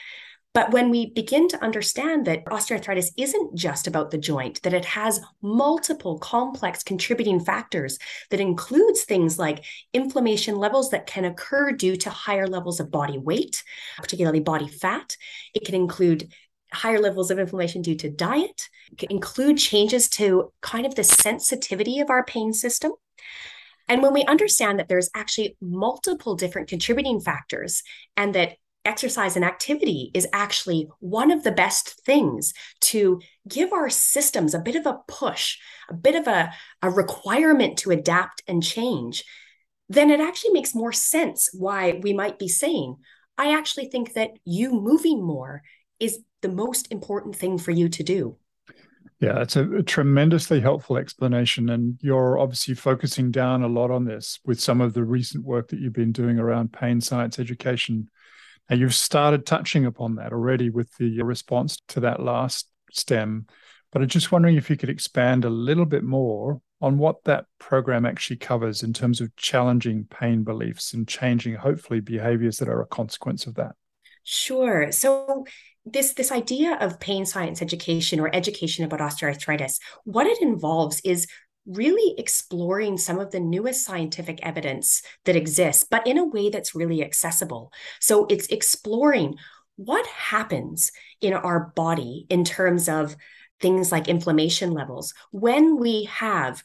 But 0.55 0.71
when 0.71 0.89
we 0.89 1.11
begin 1.11 1.49
to 1.49 1.63
understand 1.63 2.27
that 2.27 2.45
osteoarthritis 2.45 3.11
isn't 3.17 3.57
just 3.57 3.89
about 3.89 4.13
the 4.13 4.19
joint, 4.19 4.63
that 4.63 4.73
it 4.73 4.85
has 4.85 5.21
multiple 5.43 6.17
complex 6.21 6.85
contributing 6.85 7.41
factors 7.41 7.99
that 8.31 8.39
includes 8.39 9.03
things 9.03 9.37
like 9.37 9.65
inflammation 9.93 10.57
levels 10.57 10.91
that 10.91 11.07
can 11.07 11.25
occur 11.25 11.73
due 11.73 11.97
to 11.97 12.09
higher 12.09 12.47
levels 12.47 12.79
of 12.79 12.93
body 12.93 13.19
weight, 13.19 13.65
particularly 13.99 14.39
body 14.39 14.69
fat. 14.69 15.17
It 15.55 15.65
can 15.65 15.75
include 15.75 16.33
higher 16.73 17.01
levels 17.01 17.33
of 17.33 17.41
inflammation 17.41 17.83
due 17.83 17.97
to 17.97 18.09
diet, 18.09 18.69
include 19.11 19.59
changes 19.59 20.09
to 20.11 20.53
kind 20.61 20.87
of 20.87 20.95
the 20.95 21.05
sensitivity 21.05 21.99
of 21.99 22.11
our 22.11 22.25
pain 22.25 22.53
system. 22.53 22.93
And 23.89 24.03
when 24.03 24.15
we 24.15 24.25
understand 24.25 24.79
that 24.79 24.89
there's 24.89 25.11
actually 25.15 25.57
multiple 25.61 26.37
different 26.37 26.69
contributing 26.69 27.21
factors 27.21 27.83
and 28.17 28.35
that 28.35 28.57
exercise 28.85 29.37
and 29.37 29.45
activity 29.45 30.11
is 30.15 30.27
actually 30.33 30.89
one 31.01 31.31
of 31.31 31.43
the 31.43 31.53
best 31.53 32.05
things 32.05 32.53
to 32.81 33.21
give 33.49 33.73
our 33.73 33.91
systems 33.91 34.55
a 34.55 34.59
bit 34.59 34.77
of 34.77 34.87
a 34.87 34.99
push, 35.09 35.59
a 35.89 35.95
bit 35.95 36.15
of 36.15 36.27
a, 36.27 36.53
a 36.83 36.91
requirement 36.91 37.79
to 37.79 37.91
adapt 37.91 38.43
and 38.47 38.63
change, 38.63 39.25
then 39.89 40.11
it 40.11 40.21
actually 40.21 40.53
makes 40.53 40.75
more 40.75 40.93
sense 40.93 41.51
why 41.53 42.01
we 42.03 42.13
might 42.13 42.39
be 42.39 42.49
saying, 42.49 42.97
I 43.37 43.57
actually 43.57 43.87
think 43.87 44.15
that 44.15 44.31
you 44.45 44.73
moving 44.73 45.23
more 45.23 45.63
is 46.01 46.21
the 46.43 46.49
most 46.49 46.91
important 46.93 47.37
thing 47.37 47.59
for 47.59 47.71
you 47.71 47.89
to 47.89 48.03
do. 48.03 48.37
Yeah, 49.21 49.41
it's 49.41 49.57
a, 49.57 49.71
a, 49.77 49.83
tremendously 49.83 50.61
helpful 50.61 50.97
explanation. 50.97 51.71
And 51.71 51.99
you're 52.03 52.39
obviously 52.39 52.75
focusing 52.75 53.31
down 53.31 53.63
a 53.63 53.69
lot 53.69 53.91
on 53.91 54.05
this 54.05 54.41
with 54.45 54.61
some 54.61 54.81
of 54.81 54.93
the 54.93 55.05
recent 55.05 55.45
work 55.45 55.69
that 55.69 55.79
you've 55.79 55.93
been 55.93 56.13
doing 56.13 56.39
around 56.39 56.73
pain 56.73 57.01
science 57.01 57.39
education 57.39 58.11
and 58.69 58.81
you've 58.81 58.95
started 58.95 59.47
touching 59.47 59.87
upon 59.87 60.17
that 60.17 60.33
already 60.33 60.71
with 60.71 60.95
the 60.97 61.23
response 61.23 61.79
to 61.89 62.01
that 62.01 62.21
last 62.21 62.69
stem. 62.91 63.47
But 63.93 64.03
I'm 64.03 64.09
just 64.09 64.33
wondering 64.33 64.57
if 64.57 64.71
you 64.71 64.77
could 64.77 64.89
expand 64.89 65.45
a 65.45 65.51
little 65.51 65.85
bit 65.85 66.03
more 66.03 66.61
on 66.81 66.99
what 66.99 67.25
that 67.25 67.47
program 67.59 68.05
actually 68.05 68.37
covers 68.37 68.83
in 68.83 68.93
terms 68.93 69.21
of 69.21 69.35
challenging 69.37 70.05
pain 70.11 70.43
beliefs 70.43 70.93
and 70.93 71.07
changing, 71.07 71.55
hopefully, 71.55 72.01
behaviors 72.01 72.59
that 72.59 72.69
are 72.69 72.81
a 72.81 72.87
consequence 72.87 73.47
of 73.47 73.55
that. 73.55 73.77
Sure. 74.25 74.91
So 74.91 75.45
this 75.87 76.15
this 76.15 76.33
idea 76.33 76.77
of 76.81 76.99
pain 76.99 77.27
science 77.27 77.61
education 77.61 78.19
or 78.19 78.35
education 78.35 78.85
about 78.87 79.01
osteoarthritis 79.01 79.79
what 80.05 80.27
it 80.27 80.41
involves 80.41 80.99
is 81.05 81.27
really 81.67 82.15
exploring 82.19 82.99
some 82.99 83.19
of 83.19 83.31
the 83.31 83.41
newest 83.41 83.85
scientific 83.85 84.39
evidence 84.43 85.03
that 85.25 85.37
exists, 85.37 85.85
but 85.89 86.07
in 86.07 86.19
a 86.19 86.25
way 86.25 86.51
that's 86.51 86.75
really 86.75 87.03
accessible. 87.03 87.73
So 88.01 88.27
it's 88.29 88.47
exploring 88.49 89.37
what 89.77 90.07
happens 90.07 90.93
in 91.21 91.33
our 91.33 91.73
body 91.75 92.27
in 92.29 92.45
terms 92.45 92.89
of 92.89 93.17
things 93.61 93.91
like 93.91 94.09
inflammation 94.09 94.73
levels 94.73 95.15
when 95.31 95.79
we 95.79 96.05
have 96.05 96.63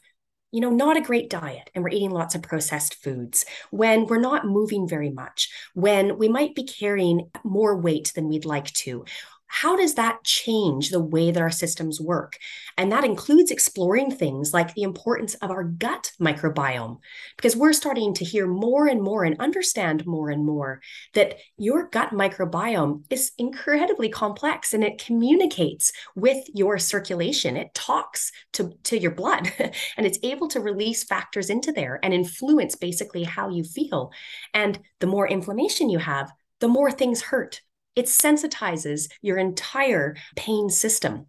you 0.52 0.60
know, 0.60 0.70
not 0.70 0.96
a 0.96 1.00
great 1.00 1.30
diet 1.30 1.70
and 1.74 1.84
we're 1.84 1.90
eating 1.90 2.10
lots 2.10 2.34
of 2.34 2.42
processed 2.42 2.96
foods, 3.02 3.44
when 3.70 4.06
we're 4.06 4.18
not 4.18 4.46
moving 4.46 4.88
very 4.88 5.10
much, 5.10 5.48
when 5.74 6.18
we 6.18 6.28
might 6.28 6.54
be 6.54 6.64
carrying 6.64 7.30
more 7.44 7.76
weight 7.76 8.12
than 8.14 8.28
we'd 8.28 8.44
like 8.44 8.66
to, 8.72 9.04
how 9.52 9.74
does 9.74 9.94
that 9.94 10.22
change 10.22 10.90
the 10.90 11.02
way 11.02 11.32
that 11.32 11.42
our 11.42 11.50
systems 11.50 12.00
work? 12.00 12.38
And 12.78 12.92
that 12.92 13.04
includes 13.04 13.50
exploring 13.50 14.12
things 14.12 14.54
like 14.54 14.74
the 14.74 14.84
importance 14.84 15.34
of 15.34 15.50
our 15.50 15.64
gut 15.64 16.12
microbiome, 16.20 16.98
because 17.36 17.56
we're 17.56 17.72
starting 17.72 18.14
to 18.14 18.24
hear 18.24 18.46
more 18.46 18.86
and 18.86 19.02
more 19.02 19.24
and 19.24 19.36
understand 19.40 20.06
more 20.06 20.30
and 20.30 20.46
more 20.46 20.80
that 21.14 21.38
your 21.58 21.88
gut 21.88 22.10
microbiome 22.10 23.02
is 23.10 23.32
incredibly 23.38 24.08
complex 24.08 24.72
and 24.72 24.84
it 24.84 25.04
communicates 25.04 25.90
with 26.14 26.46
your 26.54 26.78
circulation. 26.78 27.56
It 27.56 27.74
talks 27.74 28.30
to, 28.52 28.72
to 28.84 28.96
your 28.96 29.10
blood 29.10 29.52
and 29.96 30.06
it's 30.06 30.20
able 30.22 30.46
to 30.48 30.60
release 30.60 31.02
factors 31.02 31.50
into 31.50 31.72
there 31.72 31.98
and 32.04 32.14
influence 32.14 32.76
basically 32.76 33.24
how 33.24 33.48
you 33.48 33.64
feel. 33.64 34.12
And 34.54 34.78
the 35.00 35.08
more 35.08 35.26
inflammation 35.26 35.90
you 35.90 35.98
have, 35.98 36.30
the 36.60 36.68
more 36.68 36.92
things 36.92 37.20
hurt 37.20 37.62
it 38.00 38.06
sensitizes 38.06 39.10
your 39.20 39.36
entire 39.36 40.16
pain 40.34 40.70
system. 40.70 41.26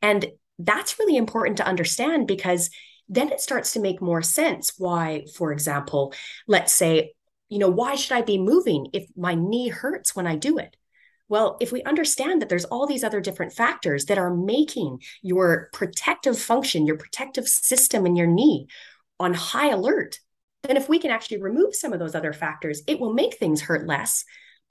And 0.00 0.26
that's 0.58 0.98
really 0.98 1.16
important 1.16 1.56
to 1.56 1.66
understand 1.66 2.28
because 2.28 2.70
then 3.08 3.32
it 3.32 3.40
starts 3.40 3.72
to 3.72 3.80
make 3.80 4.00
more 4.00 4.22
sense 4.22 4.74
why, 4.78 5.26
for 5.36 5.52
example, 5.52 6.14
let's 6.46 6.72
say, 6.72 7.12
you 7.48 7.58
know, 7.58 7.68
why 7.68 7.96
should 7.96 8.12
I 8.12 8.22
be 8.22 8.38
moving 8.38 8.86
if 8.92 9.06
my 9.16 9.34
knee 9.34 9.68
hurts 9.68 10.14
when 10.14 10.26
I 10.26 10.36
do 10.36 10.56
it? 10.58 10.76
Well, 11.28 11.56
if 11.60 11.72
we 11.72 11.82
understand 11.82 12.40
that 12.40 12.48
there's 12.48 12.64
all 12.66 12.86
these 12.86 13.02
other 13.02 13.20
different 13.20 13.52
factors 13.52 14.04
that 14.04 14.18
are 14.18 14.32
making 14.32 15.00
your 15.20 15.68
protective 15.72 16.38
function, 16.38 16.86
your 16.86 16.96
protective 16.96 17.48
system 17.48 18.06
in 18.06 18.14
your 18.14 18.28
knee 18.28 18.68
on 19.18 19.34
high 19.34 19.70
alert, 19.70 20.20
then 20.62 20.76
if 20.76 20.88
we 20.88 21.00
can 21.00 21.10
actually 21.10 21.42
remove 21.42 21.74
some 21.74 21.92
of 21.92 21.98
those 21.98 22.14
other 22.14 22.32
factors, 22.32 22.82
it 22.86 23.00
will 23.00 23.12
make 23.12 23.36
things 23.36 23.62
hurt 23.62 23.86
less. 23.86 24.24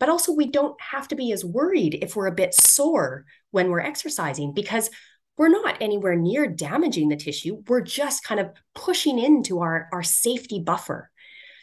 But 0.04 0.10
also, 0.10 0.34
we 0.34 0.48
don't 0.48 0.76
have 0.82 1.08
to 1.08 1.16
be 1.16 1.32
as 1.32 1.46
worried 1.46 2.00
if 2.02 2.18
we're 2.18 2.28
a 2.28 2.36
bit 2.36 2.54
sore 2.54 3.24
when 3.52 3.70
we're 3.70 3.80
exercising 3.80 4.52
because 4.52 4.90
we're 5.38 5.48
not 5.48 5.78
anywhere 5.80 6.18
near 6.18 6.46
damaging 6.46 7.08
the 7.08 7.16
tissue. 7.16 7.64
We're 7.70 7.80
just 7.80 8.22
kind 8.26 8.42
of 8.42 8.52
pushing 8.76 9.18
into 9.18 9.62
our, 9.62 9.88
our 9.94 10.04
safety 10.04 10.60
buffer. 10.60 11.10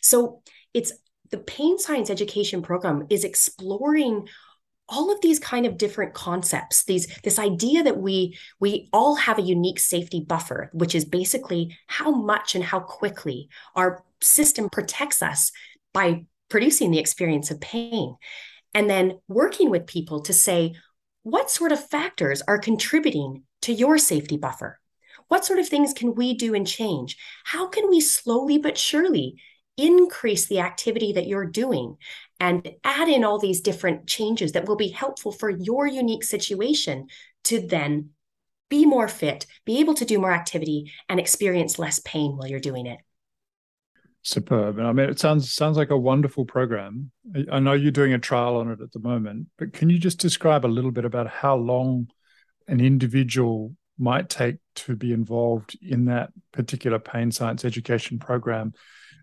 So 0.01 0.41
it's 0.73 0.91
the 1.29 1.37
pain 1.37 1.79
science 1.79 2.09
education 2.09 2.63
program 2.63 3.09
is 3.11 3.25
exploring 3.25 4.27
all 4.89 5.13
of 5.13 5.21
these 5.21 5.39
kind 5.39 5.67
of 5.67 5.77
different 5.77 6.15
concepts 6.15 6.85
these 6.85 7.15
this 7.23 7.39
idea 7.39 7.83
that 7.83 7.99
we 7.99 8.39
we 8.59 8.89
all 8.93 9.17
have 9.17 9.39
a 9.39 9.43
unique 9.43 9.79
safety 9.79 10.21
buffer 10.21 10.71
which 10.73 10.97
is 10.97 11.05
basically 11.05 11.77
how 11.87 12.11
much 12.11 12.57
and 12.57 12.65
how 12.65 12.81
quickly 12.81 13.49
our 13.77 14.03
system 14.21 14.69
protects 14.69 15.23
us 15.23 15.53
by 15.93 16.25
producing 16.51 16.91
the 16.91 16.99
experience 16.99 17.51
of 17.51 17.61
pain. 17.61 18.17
And 18.75 18.91
then 18.91 19.19
working 19.29 19.71
with 19.71 19.87
people 19.87 20.21
to 20.23 20.33
say, 20.33 20.75
what 21.23 21.51
sort 21.51 21.73
of 21.73 21.89
factors 21.89 22.43
are 22.47 22.59
contributing 22.59 23.45
to 23.63 23.73
your 23.73 23.99
safety 23.99 24.37
buffer? 24.37 24.79
What 25.29 25.45
sort 25.45 25.59
of 25.59 25.69
things 25.69 25.93
can 25.93 26.15
we 26.15 26.35
do 26.35 26.55
and 26.55 26.67
change? 26.67 27.17
How 27.45 27.69
can 27.69 27.89
we 27.89 28.01
slowly 28.01 28.59
but 28.59 28.77
surely 28.77 29.37
increase 29.77 30.47
the 30.47 30.61
activity 30.61 31.13
that 31.13 31.27
you're 31.27 31.47
doing 31.47 31.97
and 32.39 32.71
add 32.85 33.09
in 33.09 33.25
all 33.25 33.39
these 33.39 33.61
different 33.61 34.07
changes 34.07 34.53
that 34.53 34.67
will 34.67 34.77
be 34.77 34.89
helpful 34.89 35.33
for 35.33 35.51
your 35.51 35.87
unique 35.87 36.25
situation 36.25 37.07
to 37.45 37.61
then 37.61 38.11
be 38.69 38.87
more 38.87 39.09
fit, 39.09 39.47
be 39.65 39.81
able 39.81 39.95
to 39.95 40.05
do 40.05 40.19
more 40.19 40.33
activity, 40.33 40.93
and 41.09 41.19
experience 41.21 41.79
less 41.79 42.01
pain 42.05 42.37
while 42.37 42.49
you're 42.49 42.61
doing 42.61 42.87
it? 42.87 42.99
Superb. 44.23 44.79
And 44.79 44.87
I 44.87 44.93
mean, 44.93 45.09
it 45.09 45.19
sounds 45.19 45.53
sounds 45.53 45.77
like 45.77 45.91
a 45.91 45.97
wonderful 45.97 46.45
program. 46.45 47.11
I 47.51 47.59
know 47.59 47.73
you're 47.73 47.91
doing 47.91 48.13
a 48.13 48.19
trial 48.19 48.57
on 48.57 48.71
it 48.71 48.81
at 48.81 48.93
the 48.93 48.99
moment, 48.99 49.47
but 49.59 49.73
can 49.73 49.89
you 49.89 49.99
just 49.99 50.19
describe 50.19 50.67
a 50.67 50.69
little 50.69 50.91
bit 50.91 51.07
about 51.07 51.27
how 51.27 51.57
long 51.57 52.09
an 52.69 52.81
individual 52.81 53.75
might 53.99 54.29
take 54.29 54.57
to 54.75 54.97
be 54.97 55.13
involved 55.13 55.79
in 55.83 56.07
that 56.07 56.31
particular 56.53 56.99
pain 56.99 57.31
science 57.31 57.65
education 57.65 58.19
program 58.19 58.73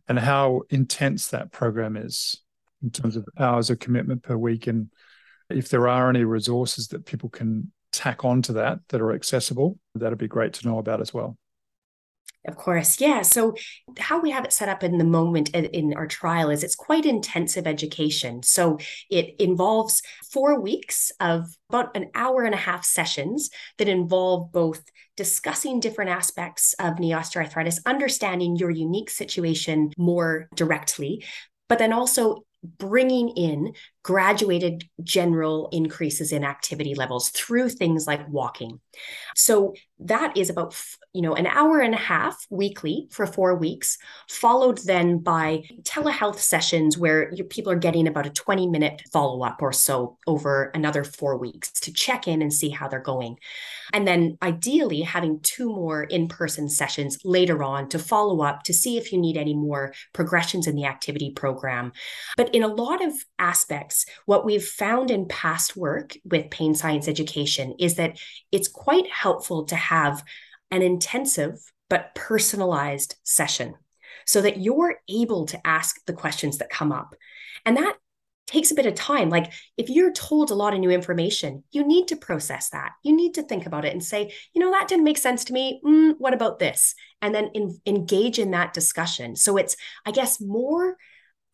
and 0.08 0.20
how 0.20 0.62
intense 0.70 1.28
that 1.28 1.52
program 1.52 1.98
is 1.98 2.42
in 2.84 2.92
terms 2.92 3.16
of 3.16 3.26
hours 3.40 3.70
of 3.70 3.80
commitment 3.80 4.22
per 4.22 4.38
week 4.38 4.68
and 4.68 4.90
if 5.50 5.70
there 5.70 5.88
are 5.88 6.10
any 6.10 6.24
resources 6.24 6.90
that 6.90 7.06
people 7.06 7.30
can 7.30 7.72
tack 7.92 8.24
onto 8.24 8.54
that 8.54 8.80
that 8.90 9.02
are 9.02 9.14
accessible 9.14 9.80
that'd 9.96 10.18
be 10.20 10.28
great 10.28 10.54
to 10.54 10.68
know 10.68 10.78
about 10.78 11.02
as 11.02 11.14
well 11.14 11.38
of 12.48 12.56
course. 12.56 13.02
Yeah. 13.02 13.24
So, 13.24 13.56
how 14.00 14.22
we 14.22 14.32
have 14.32 14.46
it 14.46 14.54
set 14.54 14.70
up 14.70 14.84
in 14.84 14.98
the 14.98 15.04
moment 15.04 15.50
in 15.50 15.94
our 15.94 16.08
trial 16.08 16.50
is 16.50 16.64
it's 16.64 16.76
quite 16.76 17.06
intensive 17.06 17.68
education. 17.68 18.42
So, 18.42 18.78
it 19.10 19.36
involves 19.40 20.02
four 20.32 20.60
weeks 20.60 21.12
of 21.20 21.48
about 21.70 21.96
an 21.96 22.10
hour 22.16 22.44
and 22.44 22.54
a 22.54 22.58
half 22.58 22.86
sessions 22.86 23.50
that 23.78 23.90
involve 23.90 24.52
both 24.54 24.84
discussing 25.18 25.82
different 25.82 26.12
aspects 26.12 26.74
of 26.80 27.00
knee 27.00 27.12
osteoarthritis, 27.12 27.80
understanding 27.86 28.56
your 28.56 28.70
unique 28.70 29.10
situation 29.10 29.92
more 29.98 30.48
directly, 30.56 31.26
but 31.68 31.80
then 31.80 31.92
also 31.92 32.46
bringing 32.78 33.30
in 33.30 33.74
graduated 34.08 34.86
general 35.04 35.68
increases 35.74 36.32
in 36.32 36.46
activity 36.46 36.96
levels 36.96 37.28
through 37.32 37.68
things 37.68 38.08
like 38.08 38.26
walking. 38.30 38.80
So 39.36 39.74
that 40.00 40.38
is 40.38 40.50
about 40.50 40.82
you 41.12 41.22
know 41.22 41.36
an 41.36 41.48
hour 41.48 41.80
and 41.80 41.94
a 41.94 41.98
half 41.98 42.38
weekly 42.50 43.08
for 43.12 43.26
4 43.26 43.56
weeks 43.56 43.98
followed 44.30 44.78
then 44.86 45.18
by 45.18 45.64
telehealth 45.82 46.38
sessions 46.38 46.98
where 46.98 47.34
people 47.50 47.72
are 47.72 47.84
getting 47.88 48.08
about 48.08 48.28
a 48.28 48.30
20 48.30 48.68
minute 48.68 49.02
follow 49.12 49.44
up 49.44 49.62
or 49.62 49.74
so 49.74 50.18
over 50.26 50.72
another 50.74 51.04
4 51.04 51.38
weeks 51.38 51.72
to 51.82 51.92
check 51.92 52.28
in 52.28 52.42
and 52.42 52.54
see 52.54 52.70
how 52.70 52.88
they're 52.88 53.00
going. 53.00 53.38
And 53.92 54.08
then 54.08 54.38
ideally 54.42 55.02
having 55.02 55.40
two 55.42 55.68
more 55.68 56.04
in-person 56.04 56.70
sessions 56.70 57.18
later 57.26 57.62
on 57.64 57.90
to 57.90 58.00
follow 58.00 58.42
up 58.42 58.64
to 58.64 58.74
see 58.74 58.98
if 58.98 59.12
you 59.12 59.18
need 59.20 59.38
any 59.38 59.56
more 59.56 59.94
progressions 60.14 60.68
in 60.68 60.76
the 60.76 60.86
activity 60.86 61.32
program. 61.32 61.92
But 62.38 62.54
in 62.56 62.64
a 62.64 62.76
lot 62.84 63.04
of 63.04 63.14
aspects 63.40 63.97
What 64.26 64.46
we've 64.46 64.66
found 64.66 65.12
in 65.12 65.28
past 65.28 65.76
work 65.76 66.16
with 66.24 66.50
pain 66.50 66.76
science 66.76 67.08
education 67.08 67.76
is 67.80 67.96
that 67.96 68.20
it's 68.52 68.68
quite 68.68 69.10
helpful 69.10 69.66
to 69.66 69.76
have 69.76 70.24
an 70.72 70.82
intensive 70.82 71.60
but 71.90 72.14
personalized 72.16 73.16
session 73.24 73.76
so 74.26 74.42
that 74.42 74.60
you're 74.60 74.98
able 75.10 75.46
to 75.48 75.68
ask 75.68 76.06
the 76.06 76.14
questions 76.14 76.58
that 76.58 76.70
come 76.70 76.92
up. 76.92 77.16
And 77.66 77.78
that 77.78 77.96
takes 78.48 78.72
a 78.72 78.76
bit 78.76 78.86
of 78.86 78.96
time. 78.96 79.30
Like 79.30 79.52
if 79.76 79.90
you're 79.90 80.12
told 80.12 80.52
a 80.52 80.56
lot 80.56 80.74
of 80.74 80.80
new 80.80 80.90
information, 80.90 81.64
you 81.72 81.86
need 81.86 82.08
to 82.08 82.16
process 82.16 82.70
that. 82.70 82.94
You 83.04 83.16
need 83.16 83.34
to 83.36 83.44
think 83.44 83.66
about 83.66 83.86
it 83.86 83.92
and 83.92 84.04
say, 84.04 84.34
you 84.54 84.62
know, 84.62 84.72
that 84.72 84.88
didn't 84.88 85.04
make 85.04 85.18
sense 85.18 85.44
to 85.46 85.54
me. 85.54 85.82
Mm, 85.86 86.16
what 86.18 86.34
about 86.34 86.60
this? 86.60 86.96
And 87.22 87.36
then 87.36 87.52
in, 87.54 87.78
engage 87.86 88.40
in 88.40 88.52
that 88.52 88.74
discussion. 88.74 89.36
So 89.36 89.58
it's, 89.58 89.76
I 90.06 90.12
guess, 90.12 90.40
more 90.40 90.96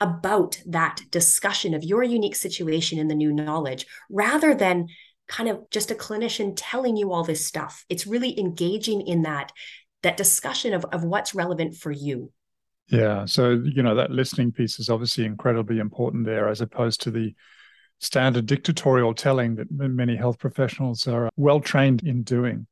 about 0.04 0.62
that 0.66 1.00
discussion 1.10 1.74
of 1.74 1.84
your 1.84 2.04
unique 2.04 2.36
situation 2.36 3.00
and 3.00 3.10
the 3.10 3.16
new 3.16 3.32
knowledge 3.32 3.86
rather 4.10 4.54
than 4.54 4.88
kind 5.28 5.50
of 5.50 5.70
just 5.72 5.90
a 5.90 5.96
clinician 5.96 6.54
telling 6.56 6.98
you 6.98 7.12
all 7.12 7.24
this 7.24 7.46
stuff. 7.46 7.86
It's 7.90 8.06
really 8.06 8.38
engaging 8.38 9.02
in 9.02 9.24
that 9.24 9.52
that 10.04 10.18
discussion 10.18 10.74
of, 10.74 10.86
of 10.92 11.06
what's 11.06 11.34
relevant 11.34 11.76
for 11.76 11.90
you. 11.90 12.30
Yeah. 12.88 13.24
So, 13.24 13.52
you 13.52 13.82
know, 13.82 13.96
that 13.96 14.12
listening 14.12 14.52
piece 14.52 14.78
is 14.78 14.90
obviously 14.90 15.24
incredibly 15.24 15.80
important 15.80 16.26
there, 16.26 16.50
as 16.50 16.60
opposed 16.60 17.02
to 17.04 17.12
the 17.12 17.34
standard 18.00 18.46
dictatorial 18.46 19.14
telling 19.14 19.56
that 19.56 19.72
many 19.72 20.18
health 20.18 20.38
professionals 20.40 21.08
are 21.08 21.30
well 21.38 21.62
trained 21.62 22.04
in 22.04 22.24
doing. 22.24 22.68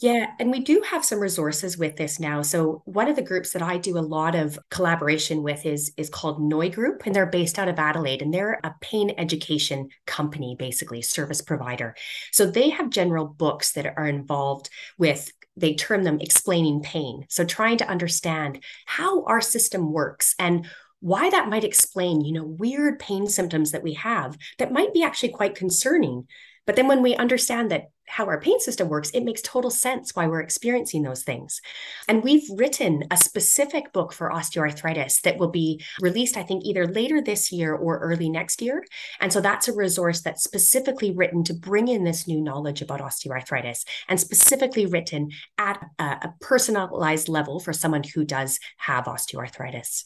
Yeah, 0.00 0.28
and 0.38 0.52
we 0.52 0.60
do 0.60 0.80
have 0.88 1.04
some 1.04 1.18
resources 1.18 1.76
with 1.76 1.96
this 1.96 2.20
now. 2.20 2.42
So 2.42 2.82
one 2.84 3.08
of 3.08 3.16
the 3.16 3.22
groups 3.22 3.52
that 3.52 3.62
I 3.62 3.78
do 3.78 3.98
a 3.98 4.00
lot 4.00 4.36
of 4.36 4.56
collaboration 4.70 5.42
with 5.42 5.66
is 5.66 5.92
is 5.96 6.08
called 6.08 6.40
Noi 6.40 6.68
Group, 6.68 7.02
and 7.04 7.12
they're 7.14 7.26
based 7.26 7.58
out 7.58 7.66
of 7.66 7.80
Adelaide, 7.80 8.22
and 8.22 8.32
they're 8.32 8.60
a 8.62 8.74
pain 8.80 9.12
education 9.18 9.88
company, 10.06 10.54
basically 10.56 11.02
service 11.02 11.42
provider. 11.42 11.96
So 12.32 12.46
they 12.46 12.70
have 12.70 12.90
general 12.90 13.26
books 13.26 13.72
that 13.72 13.92
are 13.96 14.06
involved 14.06 14.70
with 14.98 15.32
they 15.56 15.74
term 15.74 16.04
them 16.04 16.20
explaining 16.20 16.82
pain. 16.82 17.26
So 17.28 17.44
trying 17.44 17.78
to 17.78 17.88
understand 17.88 18.62
how 18.86 19.24
our 19.24 19.40
system 19.40 19.92
works 19.92 20.36
and 20.38 20.68
why 21.00 21.30
that 21.30 21.48
might 21.48 21.64
explain, 21.64 22.20
you 22.20 22.32
know, 22.32 22.44
weird 22.44 23.00
pain 23.00 23.26
symptoms 23.26 23.72
that 23.72 23.82
we 23.82 23.94
have 23.94 24.38
that 24.58 24.72
might 24.72 24.94
be 24.94 25.02
actually 25.02 25.30
quite 25.30 25.56
concerning. 25.56 26.28
But 26.64 26.76
then 26.76 26.86
when 26.86 27.02
we 27.02 27.16
understand 27.16 27.72
that 27.72 27.90
how 28.08 28.26
our 28.26 28.40
pain 28.40 28.58
system 28.60 28.88
works, 28.88 29.10
it 29.10 29.24
makes 29.24 29.42
total 29.42 29.70
sense 29.70 30.14
why 30.14 30.26
we're 30.26 30.40
experiencing 30.40 31.02
those 31.02 31.22
things. 31.22 31.60
And 32.08 32.22
we've 32.22 32.48
written 32.54 33.04
a 33.10 33.16
specific 33.16 33.92
book 33.92 34.12
for 34.12 34.30
osteoarthritis 34.30 35.20
that 35.22 35.38
will 35.38 35.50
be 35.50 35.82
released, 36.00 36.36
I 36.36 36.42
think, 36.42 36.64
either 36.64 36.86
later 36.86 37.20
this 37.20 37.52
year 37.52 37.74
or 37.74 37.98
early 37.98 38.28
next 38.28 38.62
year. 38.62 38.84
And 39.20 39.32
so 39.32 39.40
that's 39.40 39.68
a 39.68 39.74
resource 39.74 40.22
that's 40.22 40.44
specifically 40.44 41.12
written 41.12 41.44
to 41.44 41.54
bring 41.54 41.88
in 41.88 42.04
this 42.04 42.26
new 42.26 42.40
knowledge 42.40 42.82
about 42.82 43.00
osteoarthritis 43.00 43.84
and 44.08 44.18
specifically 44.18 44.86
written 44.86 45.30
at 45.58 45.80
a, 45.98 46.04
a 46.04 46.34
personalized 46.40 47.28
level 47.28 47.60
for 47.60 47.72
someone 47.72 48.02
who 48.02 48.24
does 48.24 48.58
have 48.78 49.04
osteoarthritis. 49.04 50.04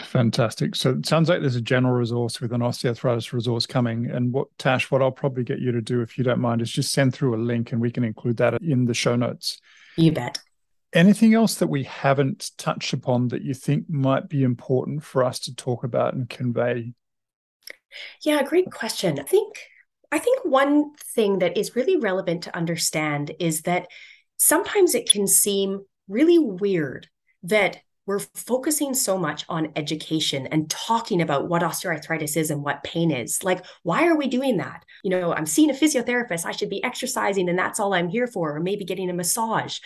Fantastic. 0.00 0.74
So 0.74 0.90
it 0.90 1.06
sounds 1.06 1.28
like 1.28 1.40
there's 1.40 1.56
a 1.56 1.60
general 1.60 1.94
resource 1.94 2.40
with 2.40 2.52
an 2.52 2.60
osteoarthritis 2.60 3.32
resource 3.32 3.66
coming. 3.66 4.10
And 4.10 4.32
what 4.32 4.48
Tash, 4.58 4.90
what 4.90 5.00
I'll 5.00 5.12
probably 5.12 5.44
get 5.44 5.60
you 5.60 5.70
to 5.72 5.80
do, 5.80 6.00
if 6.00 6.18
you 6.18 6.24
don't 6.24 6.40
mind, 6.40 6.60
is 6.60 6.70
just 6.70 6.92
send 6.92 7.14
through 7.14 7.36
a 7.36 7.38
link 7.38 7.72
and 7.72 7.80
we 7.80 7.92
can 7.92 8.02
include 8.02 8.38
that 8.38 8.60
in 8.62 8.86
the 8.86 8.94
show 8.94 9.14
notes. 9.14 9.60
You 9.96 10.12
bet. 10.12 10.38
Anything 10.92 11.34
else 11.34 11.56
that 11.56 11.68
we 11.68 11.84
haven't 11.84 12.50
touched 12.58 12.92
upon 12.92 13.28
that 13.28 13.42
you 13.42 13.54
think 13.54 13.88
might 13.88 14.28
be 14.28 14.42
important 14.42 15.04
for 15.04 15.22
us 15.22 15.38
to 15.40 15.54
talk 15.54 15.84
about 15.84 16.14
and 16.14 16.28
convey? 16.28 16.92
Yeah, 18.22 18.42
great 18.42 18.70
question. 18.72 19.20
I 19.20 19.22
think 19.22 19.56
I 20.10 20.18
think 20.18 20.44
one 20.44 20.94
thing 20.94 21.38
that 21.40 21.56
is 21.56 21.76
really 21.76 21.96
relevant 21.96 22.42
to 22.42 22.56
understand 22.56 23.32
is 23.38 23.62
that 23.62 23.86
sometimes 24.36 24.94
it 24.94 25.10
can 25.10 25.26
seem 25.26 25.84
really 26.08 26.38
weird 26.38 27.08
that 27.42 27.78
we're 28.06 28.20
focusing 28.20 28.94
so 28.94 29.18
much 29.18 29.44
on 29.48 29.72
education 29.76 30.46
and 30.46 30.70
talking 30.70 31.20
about 31.20 31.48
what 31.48 31.62
osteoarthritis 31.62 32.36
is 32.36 32.50
and 32.50 32.62
what 32.62 32.84
pain 32.84 33.10
is. 33.10 33.42
Like, 33.42 33.64
why 33.82 34.06
are 34.06 34.16
we 34.16 34.28
doing 34.28 34.56
that? 34.58 34.84
You 35.02 35.10
know, 35.10 35.34
I'm 35.34 35.46
seeing 35.46 35.70
a 35.70 35.74
physiotherapist, 35.74 36.46
I 36.46 36.52
should 36.52 36.70
be 36.70 36.82
exercising, 36.84 37.48
and 37.48 37.58
that's 37.58 37.80
all 37.80 37.94
I'm 37.94 38.08
here 38.08 38.26
for, 38.26 38.56
or 38.56 38.60
maybe 38.60 38.84
getting 38.84 39.10
a 39.10 39.14
massage. 39.14 39.78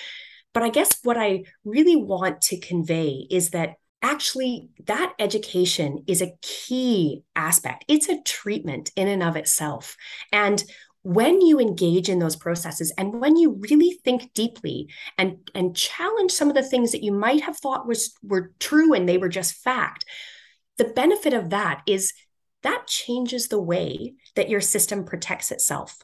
But 0.53 0.63
I 0.63 0.69
guess 0.69 0.99
what 1.03 1.17
I 1.17 1.45
really 1.65 1.97
want 1.97 2.43
to 2.43 2.59
convey 2.59 3.27
is 3.31 3.51
that 3.51 3.75
actually 4.03 4.71
that 4.87 5.15
education 5.19 6.05
is 6.07 6.23
a 6.23 6.33
key 6.43 7.23
aspect. 7.37 7.85
It's 7.89 8.09
a 8.09 8.23
treatment 8.23 8.91
in 8.97 9.09
and 9.09 9.23
of 9.23 9.37
itself. 9.37 9.97
And 10.33 10.63
when 11.03 11.41
you 11.41 11.59
engage 11.59 12.09
in 12.09 12.19
those 12.19 12.37
processes 12.37 12.93
and 12.99 13.21
when 13.21 13.37
you 13.37 13.59
really 13.71 13.99
think 14.05 14.33
deeply 14.35 14.89
and 15.17 15.39
and 15.55 15.75
challenge 15.75 16.31
some 16.31 16.49
of 16.49 16.55
the 16.55 16.63
things 16.63 16.93
that 16.93 17.03
you 17.03 17.11
might 17.11 17.41
have 17.43 17.57
thought 17.57 17.87
was 17.87 18.15
were 18.23 18.53
true 18.59 18.93
and 18.93 19.09
they 19.09 19.17
were 19.17 19.29
just 19.29 19.55
fact 19.55 20.05
the 20.77 20.85
benefit 20.85 21.35
of 21.35 21.51
that 21.51 21.83
is 21.87 22.13
that 22.63 22.87
changes 22.87 23.49
the 23.49 23.61
way 23.61 24.15
that 24.35 24.49
your 24.49 24.61
system 24.61 25.05
protects 25.05 25.51
itself. 25.51 25.99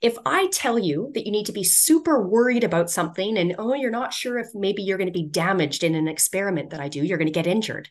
If 0.00 0.16
I 0.24 0.48
tell 0.48 0.78
you 0.78 1.10
that 1.14 1.26
you 1.26 1.32
need 1.32 1.46
to 1.46 1.52
be 1.52 1.64
super 1.64 2.26
worried 2.26 2.62
about 2.62 2.90
something 2.90 3.36
and, 3.36 3.54
oh, 3.58 3.74
you're 3.74 3.90
not 3.90 4.12
sure 4.12 4.38
if 4.38 4.48
maybe 4.54 4.82
you're 4.82 4.98
going 4.98 5.12
to 5.12 5.18
be 5.18 5.26
damaged 5.26 5.82
in 5.82 5.94
an 5.94 6.08
experiment 6.08 6.70
that 6.70 6.80
I 6.80 6.88
do, 6.88 7.04
you're 7.04 7.18
going 7.18 7.26
to 7.26 7.32
get 7.32 7.46
injured, 7.46 7.88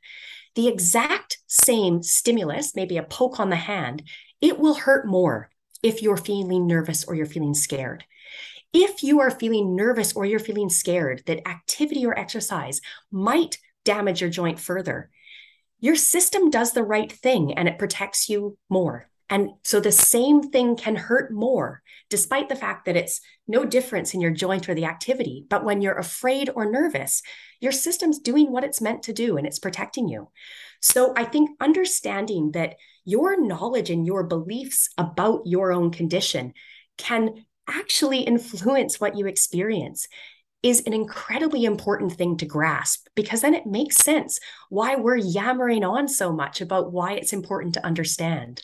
the 0.55 0.67
exact 0.67 1.39
same 1.47 2.01
stimulus, 2.01 2.75
maybe 2.75 2.97
a 2.97 3.03
poke 3.03 3.39
on 3.39 3.49
the 3.49 3.55
hand, 3.55 4.03
it 4.41 4.59
will 4.59 4.75
hurt 4.75 5.07
more 5.07 5.49
if 5.83 6.01
you're 6.01 6.17
feeling 6.17 6.67
nervous 6.67 7.05
or 7.05 7.15
you're 7.15 7.25
feeling 7.25 7.53
scared. 7.53 8.03
If 8.73 9.03
you 9.03 9.21
are 9.21 9.31
feeling 9.31 9.75
nervous 9.75 10.13
or 10.13 10.25
you're 10.25 10.39
feeling 10.39 10.69
scared 10.69 11.23
that 11.25 11.47
activity 11.47 12.05
or 12.05 12.17
exercise 12.17 12.81
might 13.11 13.57
damage 13.85 14.21
your 14.21 14.29
joint 14.29 14.59
further, 14.59 15.09
your 15.79 15.95
system 15.95 16.49
does 16.49 16.73
the 16.73 16.83
right 16.83 17.11
thing 17.11 17.53
and 17.53 17.67
it 17.67 17.79
protects 17.79 18.29
you 18.29 18.57
more. 18.69 19.09
And 19.29 19.51
so 19.63 19.79
the 19.79 19.91
same 19.91 20.41
thing 20.41 20.75
can 20.75 20.95
hurt 20.95 21.33
more, 21.33 21.81
despite 22.09 22.47
the 22.47 22.55
fact 22.55 22.85
that 22.85 22.95
it's 22.95 23.19
no 23.47 23.65
difference 23.65 24.13
in 24.13 24.21
your 24.21 24.31
joint 24.31 24.69
or 24.69 24.73
the 24.73 24.85
activity. 24.85 25.45
But 25.49 25.65
when 25.65 25.81
you're 25.81 25.97
afraid 25.97 26.49
or 26.55 26.69
nervous, 26.69 27.21
your 27.59 27.71
system's 27.73 28.19
doing 28.19 28.51
what 28.51 28.63
it's 28.63 28.81
meant 28.81 29.03
to 29.03 29.13
do 29.13 29.37
and 29.37 29.45
it's 29.45 29.59
protecting 29.59 30.07
you. 30.07 30.29
So 30.81 31.13
I 31.17 31.25
think 31.25 31.51
understanding 31.59 32.51
that 32.51 32.75
your 33.03 33.41
knowledge 33.41 33.89
and 33.89 34.05
your 34.05 34.23
beliefs 34.23 34.89
about 34.97 35.41
your 35.45 35.71
own 35.71 35.91
condition 35.91 36.53
can 36.97 37.45
actually 37.67 38.21
influence 38.21 38.99
what 38.99 39.17
you 39.17 39.27
experience 39.27 40.07
is 40.63 40.81
an 40.85 40.93
incredibly 40.93 41.65
important 41.65 42.13
thing 42.13 42.37
to 42.37 42.45
grasp 42.45 43.07
because 43.15 43.41
then 43.41 43.53
it 43.53 43.65
makes 43.65 43.97
sense 43.97 44.39
why 44.69 44.95
we're 44.95 45.15
yammering 45.15 45.83
on 45.83 46.07
so 46.07 46.31
much 46.31 46.61
about 46.61 46.91
why 46.91 47.13
it's 47.13 47.33
important 47.33 47.73
to 47.73 47.85
understand. 47.85 48.63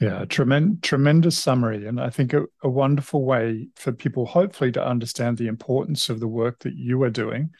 Yeah, 0.00 0.24
tremendous, 0.24 0.80
tremendous 0.82 1.38
summary. 1.38 1.86
And 1.86 2.00
I 2.00 2.10
think 2.10 2.32
a, 2.32 2.44
a, 2.62 2.68
wonderful 2.68 3.24
way 3.24 3.68
for 3.76 3.92
people, 3.92 4.26
hopefully, 4.26 4.72
to 4.72 4.84
understand 4.84 5.38
the 5.38 5.46
importance 5.46 6.08
of 6.08 6.18
the 6.18 6.26
work 6.26 6.58
that 6.60 6.74
you 6.74 7.02
are 7.04 7.10
doing 7.10 7.50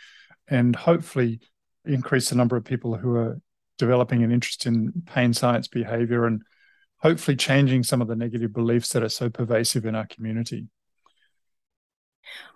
and 0.48 0.74
hopefully 0.74 1.40
increase 1.84 2.30
the 2.30 2.36
number 2.36 2.56
of 2.56 2.64
people 2.64 2.96
who 2.96 3.14
are 3.14 3.40
developing 3.78 4.22
an 4.22 4.32
interest 4.32 4.66
in 4.66 4.92
pain 5.06 5.32
science 5.32 5.68
behavior 5.68 6.26
and 6.26 6.42
hopefully 6.98 7.36
changing 7.36 7.82
some 7.82 8.00
of 8.00 8.08
the 8.08 8.16
negative 8.16 8.52
beliefs 8.52 8.90
that 8.90 9.02
are 9.02 9.08
so 9.08 9.30
pervasive 9.30 9.84
in 9.84 9.94
our 9.94 10.06
community. 10.06 10.66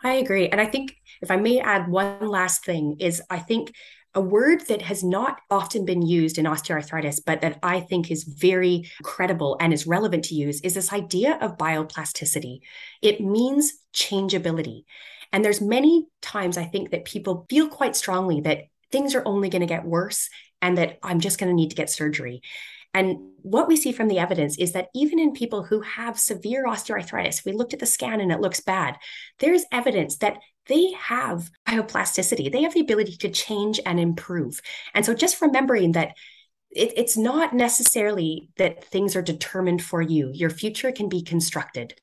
I 0.03 0.15
agree. 0.15 0.49
And 0.49 0.61
I 0.61 0.67
think 0.67 0.97
if 1.21 1.31
I 1.31 1.37
may 1.37 1.61
add 1.61 1.89
one 1.89 2.27
last 2.27 2.65
thing 2.65 2.97
is 2.99 3.23
I 3.31 3.39
think 3.39 3.73
a 4.19 4.21
word 4.21 4.67
that 4.67 4.83
has 4.83 5.05
not 5.05 5.41
often 5.49 5.85
been 5.85 6.03
used 6.03 6.39
in 6.39 6.45
osteoarthritis, 6.45 7.21
but 7.25 7.41
that 7.41 7.57
I 7.63 7.79
think 7.79 8.11
is 8.11 8.25
very 8.25 8.91
credible 9.05 9.57
and 9.61 9.73
is 9.73 9.87
relevant 9.87 10.25
to 10.25 10.35
use 10.35 10.61
is 10.63 10.75
this 10.75 10.93
idea 10.93 11.39
of 11.41 11.57
bioplasticity. 11.57 12.59
It 13.01 13.21
means 13.21 13.75
changeability. 13.93 14.87
And 15.33 15.45
there's 15.45 15.61
many 15.61 16.09
times 16.21 16.59
I 16.59 16.65
think 16.65 16.91
that 16.91 17.05
people 17.05 17.47
feel 17.49 17.69
quite 17.69 17.95
strongly 17.95 18.41
that 18.41 18.63
things 18.91 19.15
are 19.15 19.23
only 19.25 19.51
going 19.51 19.61
to 19.61 19.67
get 19.67 19.85
worse 19.85 20.29
and 20.61 20.77
that 20.79 20.99
I'm 21.01 21.21
just 21.21 21.39
going 21.39 21.51
to 21.51 21.55
need 21.55 21.71
to 21.71 21.77
get 21.77 21.89
surgery. 21.89 22.43
And 22.93 23.19
what 23.43 23.69
we 23.69 23.77
see 23.77 23.93
from 23.93 24.09
the 24.09 24.19
evidence 24.19 24.59
is 24.59 24.73
that 24.73 24.89
even 24.97 25.21
in 25.21 25.33
people 25.33 25.63
who 25.63 25.83
have 25.83 26.19
severe 26.19 26.65
osteoarthritis, 26.65 27.45
we 27.45 27.53
looked 27.53 27.73
at 27.73 27.79
the 27.79 27.87
scan 27.87 28.21
and 28.21 28.33
it 28.33 28.41
looks 28.41 28.59
bad, 28.59 28.97
there's 29.39 29.65
evidence 29.71 30.17
that 30.17 30.39
they 30.69 30.93
have 30.93 31.51
bioplasticity. 31.67 32.51
They 32.51 32.63
have 32.63 32.75
the 32.75 32.81
ability 32.81 33.17
to 33.19 33.31
change 33.31 33.81
and 33.85 33.99
improve. 33.99 34.61
And 34.95 35.05
so 35.05 35.15
just 35.15 35.41
remembering 35.41 35.93
that 35.93 36.17
it, 36.71 36.93
it's 36.97 37.17
not 37.17 37.55
necessarily 37.55 38.51
that 38.57 38.85
things 38.85 39.17
are 39.17 39.23
determined 39.23 39.83
for 39.83 40.03
you, 40.03 40.31
your 40.33 40.51
future 40.51 40.93
can 40.93 41.09
be 41.09 41.23
constructed. 41.23 41.95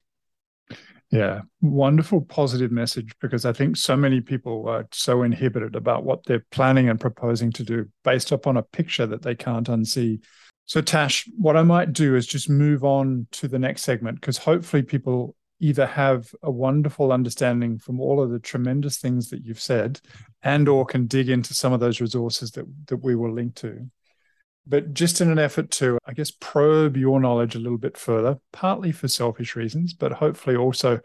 Yeah, 1.11 1.41
wonderful 1.61 2.21
positive 2.21 2.71
message 2.71 3.13
because 3.21 3.45
I 3.45 3.53
think 3.53 3.77
so 3.77 3.95
many 3.95 4.21
people 4.21 4.67
are 4.67 4.87
so 4.91 5.21
inhibited 5.21 5.75
about 5.75 6.03
what 6.03 6.25
they're 6.25 6.45
planning 6.49 6.89
and 6.89 6.99
proposing 6.99 7.51
to 7.53 7.63
do 7.63 7.85
based 8.03 8.31
upon 8.31 8.57
a 8.57 8.63
picture 8.63 9.05
that 9.05 9.21
they 9.21 9.35
can't 9.35 9.67
unsee. 9.67 10.19
So, 10.65 10.81
Tash, 10.81 11.29
what 11.37 11.55
I 11.55 11.61
might 11.61 11.93
do 11.93 12.15
is 12.15 12.25
just 12.25 12.49
move 12.49 12.83
on 12.83 13.27
to 13.33 13.47
the 13.47 13.59
next 13.59 13.83
segment 13.83 14.19
because 14.19 14.39
hopefully 14.39 14.81
people 14.81 15.35
either 15.59 15.85
have 15.85 16.33
a 16.43 16.51
wonderful 16.51 17.11
understanding 17.11 17.77
from 17.77 17.99
all 17.99 18.21
of 18.21 18.29
the 18.29 18.39
tremendous 18.39 18.97
things 18.97 19.29
that 19.29 19.45
you've 19.45 19.61
said 19.61 19.99
and 20.43 20.67
or 20.67 20.85
can 20.85 21.07
dig 21.07 21.29
into 21.29 21.53
some 21.53 21.73
of 21.73 21.79
those 21.79 22.01
resources 22.01 22.51
that, 22.51 22.65
that 22.87 22.97
we 22.97 23.15
will 23.15 23.33
link 23.33 23.55
to. 23.55 23.89
But 24.67 24.93
just 24.93 25.21
in 25.21 25.29
an 25.29 25.39
effort 25.39 25.71
to, 25.71 25.97
I 26.05 26.13
guess, 26.13 26.31
probe 26.31 26.97
your 26.97 27.19
knowledge 27.19 27.55
a 27.55 27.59
little 27.59 27.77
bit 27.77 27.97
further, 27.97 28.39
partly 28.51 28.91
for 28.91 29.07
selfish 29.07 29.55
reasons, 29.55 29.93
but 29.93 30.11
hopefully 30.11 30.55
also 30.55 30.99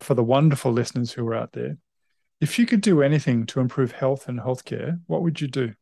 for 0.00 0.14
the 0.14 0.22
wonderful 0.22 0.72
listeners 0.72 1.12
who 1.12 1.26
are 1.26 1.34
out 1.34 1.52
there. 1.52 1.78
If 2.40 2.58
you 2.58 2.66
could 2.66 2.82
do 2.82 3.02
anything 3.02 3.46
to 3.46 3.60
improve 3.60 3.92
health 3.92 4.28
and 4.28 4.38
healthcare, 4.38 5.00
what 5.06 5.22
would 5.22 5.40
you 5.40 5.48
do? 5.48 5.72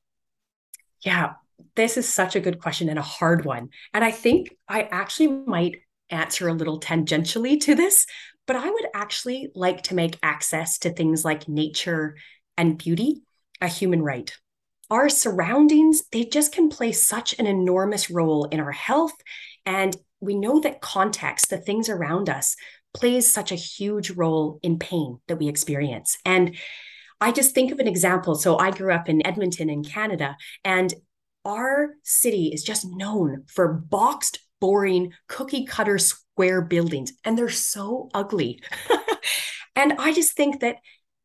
Yeah, 1.03 1.35
this 1.75 1.97
is 1.97 2.13
such 2.13 2.37
a 2.37 2.41
good 2.41 2.61
question 2.61 2.89
and 2.89 2.99
a 2.99 3.03
hard 3.03 3.45
one. 3.45 3.71
And 3.93 4.05
I 4.05 4.11
think 4.11 4.57
I 4.69 4.83
actually 4.83 5.29
might 5.29 5.83
answer 6.11 6.49
a 6.49 6.55
little 6.55 6.81
tangentially 6.81 7.61
to 7.61 7.75
this, 7.75 8.07
but 8.47 8.57
I 8.57 8.71
would 8.71 8.87
actually 8.95 9.51
like 9.55 9.83
to 9.85 9.95
make 9.95 10.19
access 10.23 10.79
to 10.79 10.91
things 10.91 11.25
like 11.25 11.49
nature 11.49 12.17
and 12.57 12.79
beauty 12.79 13.23
a 13.61 13.69
human 13.69 14.03
right. 14.03 14.33
Our 14.91 15.09
surroundings, 15.09 16.05
they 16.13 16.25
just 16.25 16.53
can 16.53 16.69
play 16.69 16.93
such 16.93 17.39
an 17.39 17.47
enormous 17.47 18.09
role 18.11 18.45
in 18.45 18.61
our 18.61 18.73
health. 18.73 19.15
And 19.65 19.97
we 20.21 20.37
know 20.37 20.61
that 20.61 20.81
context, 20.81 21.51
the 21.51 21.59
things 21.59 21.89
around 21.89 22.29
us, 22.29 22.55
plays 22.95 23.31
such 23.31 23.53
a 23.53 23.57
huge 23.57 24.11
role 24.11 24.61
in 24.63 24.79
pain 24.79 25.19
that 25.27 25.37
we 25.37 25.49
experience. 25.49 26.17
And 26.25 26.57
I 27.21 27.33
just 27.33 27.55
think 27.55 27.73
of 27.73 27.79
an 27.79 27.89
example. 27.89 28.35
So 28.35 28.59
I 28.59 28.71
grew 28.71 28.93
up 28.93 29.09
in 29.09 29.27
Edmonton 29.27 29.69
in 29.69 29.83
Canada, 29.83 30.37
and 30.65 30.95
our 31.45 31.95
city 32.03 32.51
is 32.53 32.63
just 32.63 32.87
known 32.87 33.45
for 33.49 33.73
boxed, 33.73 34.39
boring, 34.61 35.13
cookie 35.29 35.67
cutter 35.67 35.99
square 35.99 36.63
buildings, 36.63 37.13
and 37.25 37.37
they're 37.37 37.49
so 37.49 38.09
ugly. 38.15 38.63
and 39.77 39.95
I 39.99 40.13
just 40.13 40.37
think 40.37 40.61
that 40.61 40.77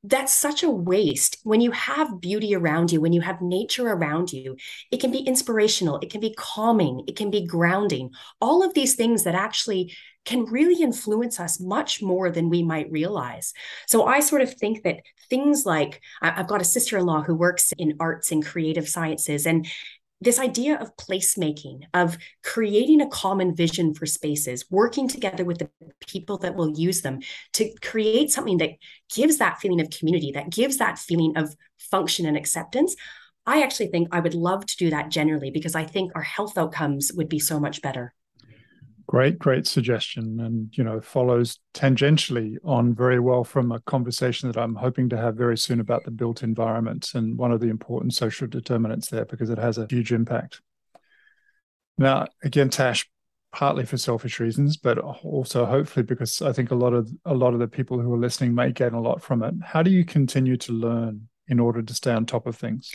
that's 0.04 0.34
such 0.34 0.64
a 0.64 0.70
waste. 0.70 1.38
When 1.44 1.62
you 1.62 1.72
have 1.72 2.20
beauty 2.20 2.56
around 2.56 2.92
you 2.92 3.02
when 3.02 3.14
you 3.14 3.22
have 3.22 3.42
nature 3.42 3.88
around 3.88 4.34
you 4.34 4.56
it 4.92 5.00
can 5.00 5.12
be 5.12 5.20
inspirational 5.20 6.00
it 6.02 6.10
can 6.10 6.20
be 6.22 6.34
calming 6.36 7.04
it 7.08 7.16
can 7.16 7.30
be 7.30 7.46
grounding. 7.46 8.10
All 8.40 8.64
of 8.64 8.74
these 8.74 8.96
things 8.96 9.24
that 9.26 9.36
actually 9.36 9.94
can 10.26 10.46
really 10.46 10.82
influence 10.82 11.40
us 11.40 11.60
much 11.60 12.02
more 12.02 12.30
than 12.32 12.50
we 12.50 12.64
might 12.64 12.92
realize. 12.92 13.54
So 13.88 14.06
i 14.06 14.20
sort 14.20 14.42
of 14.42 14.54
think 14.54 14.84
that 14.84 15.02
things 15.30 15.66
like 15.66 16.02
i've 16.22 16.48
got 16.48 16.62
a 16.62 16.66
sister-in-law 16.66 17.24
who 17.24 17.36
works 17.36 17.72
in 17.78 17.96
arts 18.00 18.32
and 18.32 18.46
creative 18.46 18.88
sciences 18.90 19.46
and 19.46 19.68
this 20.22 20.40
idea 20.40 20.78
of 20.78 20.96
placemaking, 20.98 21.82
of 21.94 22.18
creating 22.44 23.02
a 23.02 23.10
common 23.10 23.56
vision 23.56 23.94
for 23.94 24.06
spaces, 24.06 24.66
working 24.70 25.08
together 25.08 25.44
with 25.44 25.58
the 25.58 25.70
people 26.08 26.38
that 26.38 26.56
will 26.56 26.78
use 26.78 27.02
them 27.02 27.20
to 27.54 27.74
create 27.82 28.32
something 28.32 28.60
that 28.60 28.72
gives 29.14 29.38
that 29.40 29.60
feeling 29.60 29.82
of 29.82 29.90
community, 29.90 30.32
that 30.34 30.52
gives 30.52 30.78
that 30.78 31.00
feeling 31.00 31.36
of 31.36 31.56
function 31.80 32.28
and 32.28 32.38
acceptance. 32.38 32.96
I 33.48 33.64
actually 33.64 33.88
think 33.88 34.10
I 34.12 34.20
would 34.20 34.36
love 34.36 34.66
to 34.68 34.78
do 34.78 34.92
that 34.92 35.10
generally 35.10 35.50
because 35.50 35.74
I 35.74 35.86
think 35.86 36.12
our 36.14 36.22
health 36.22 36.58
outcomes 36.58 37.12
would 37.14 37.28
be 37.28 37.40
so 37.40 37.60
much 37.60 37.82
better. 37.82 38.14
Great, 39.12 39.38
great 39.38 39.68
suggestion, 39.68 40.40
and 40.40 40.70
you 40.78 40.86
know 40.86 41.02
follows 41.02 41.60
tangentially 41.74 42.56
on 42.64 42.96
very 42.96 43.20
well 43.20 43.44
from 43.44 43.70
a 43.74 43.82
conversation 43.82 44.50
that 44.50 44.58
I'm 44.58 44.76
hoping 44.76 45.10
to 45.10 45.18
have 45.18 45.36
very 45.36 45.58
soon 45.58 45.82
about 45.82 46.06
the 46.06 46.12
built 46.12 46.44
environment 46.44 47.10
and 47.14 47.38
one 47.38 47.52
of 47.52 47.60
the 47.60 47.68
important 47.68 48.14
social 48.14 48.48
determinants 48.48 49.10
there 49.10 49.26
because 49.26 49.50
it 49.50 49.58
has 49.58 49.78
a 49.78 49.86
huge 49.90 50.14
impact. 50.14 50.62
Now, 51.98 52.28
again, 52.42 52.70
Tash, 52.70 53.06
partly 53.52 53.86
for 53.86 53.98
selfish 53.98 54.40
reasons, 54.40 54.78
but 54.78 54.98
also 54.98 55.66
hopefully 55.66 56.04
because 56.04 56.42
I 56.42 56.54
think 56.54 56.72
a 56.72 56.76
lot 56.76 56.94
of 56.94 57.12
a 57.26 57.34
lot 57.34 57.54
of 57.54 57.60
the 57.60 57.68
people 57.68 58.00
who 58.00 58.14
are 58.14 58.18
listening 58.18 58.56
may 58.56 58.72
gain 58.72 58.94
a 58.94 59.02
lot 59.02 59.22
from 59.22 59.44
it. 59.44 59.56
How 59.62 59.84
do 59.84 59.92
you 59.92 60.06
continue 60.06 60.56
to 60.56 60.72
learn 60.72 61.28
in 61.50 61.60
order 61.60 61.82
to 61.82 61.94
stay 61.94 62.14
on 62.14 62.26
top 62.26 62.48
of 62.48 62.56
things? 62.56 62.90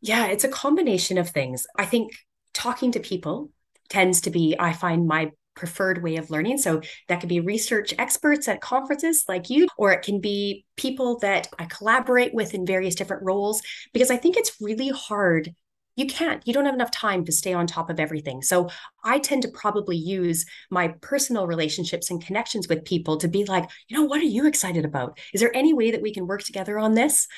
Yeah, 0.00 0.26
it's 0.26 0.42
a 0.42 0.48
combination 0.48 1.16
of 1.16 1.28
things. 1.28 1.64
I 1.78 1.86
think 1.86 2.10
talking 2.54 2.90
to 2.90 2.98
people 2.98 3.52
tends 3.88 4.22
to 4.22 4.30
be, 4.30 4.56
I 4.58 4.72
find 4.72 5.06
my 5.06 5.30
preferred 5.54 6.02
way 6.02 6.16
of 6.16 6.30
learning. 6.30 6.58
So 6.58 6.80
that 7.08 7.20
could 7.20 7.28
be 7.28 7.40
research 7.40 7.94
experts 7.98 8.48
at 8.48 8.60
conferences 8.60 9.24
like 9.28 9.50
you, 9.50 9.68
or 9.76 9.92
it 9.92 10.02
can 10.02 10.20
be 10.20 10.64
people 10.76 11.18
that 11.20 11.48
I 11.58 11.66
collaborate 11.66 12.34
with 12.34 12.54
in 12.54 12.66
various 12.66 12.94
different 12.94 13.22
roles, 13.24 13.62
because 13.92 14.10
I 14.10 14.16
think 14.16 14.36
it's 14.36 14.60
really 14.60 14.88
hard. 14.88 15.54
You 15.96 16.06
can't, 16.06 16.42
you 16.44 16.52
don't 16.52 16.64
have 16.64 16.74
enough 16.74 16.90
time 16.90 17.24
to 17.24 17.30
stay 17.30 17.52
on 17.52 17.68
top 17.68 17.88
of 17.88 18.00
everything. 18.00 18.42
So 18.42 18.68
I 19.04 19.20
tend 19.20 19.42
to 19.42 19.48
probably 19.48 19.96
use 19.96 20.44
my 20.68 20.88
personal 21.00 21.46
relationships 21.46 22.10
and 22.10 22.24
connections 22.24 22.66
with 22.66 22.84
people 22.84 23.16
to 23.18 23.28
be 23.28 23.44
like, 23.44 23.70
you 23.86 23.96
know, 23.96 24.02
what 24.02 24.20
are 24.20 24.24
you 24.24 24.48
excited 24.48 24.84
about? 24.84 25.20
Is 25.32 25.40
there 25.40 25.56
any 25.56 25.72
way 25.72 25.92
that 25.92 26.02
we 26.02 26.12
can 26.12 26.26
work 26.26 26.42
together 26.42 26.80
on 26.80 26.94
this? 26.94 27.28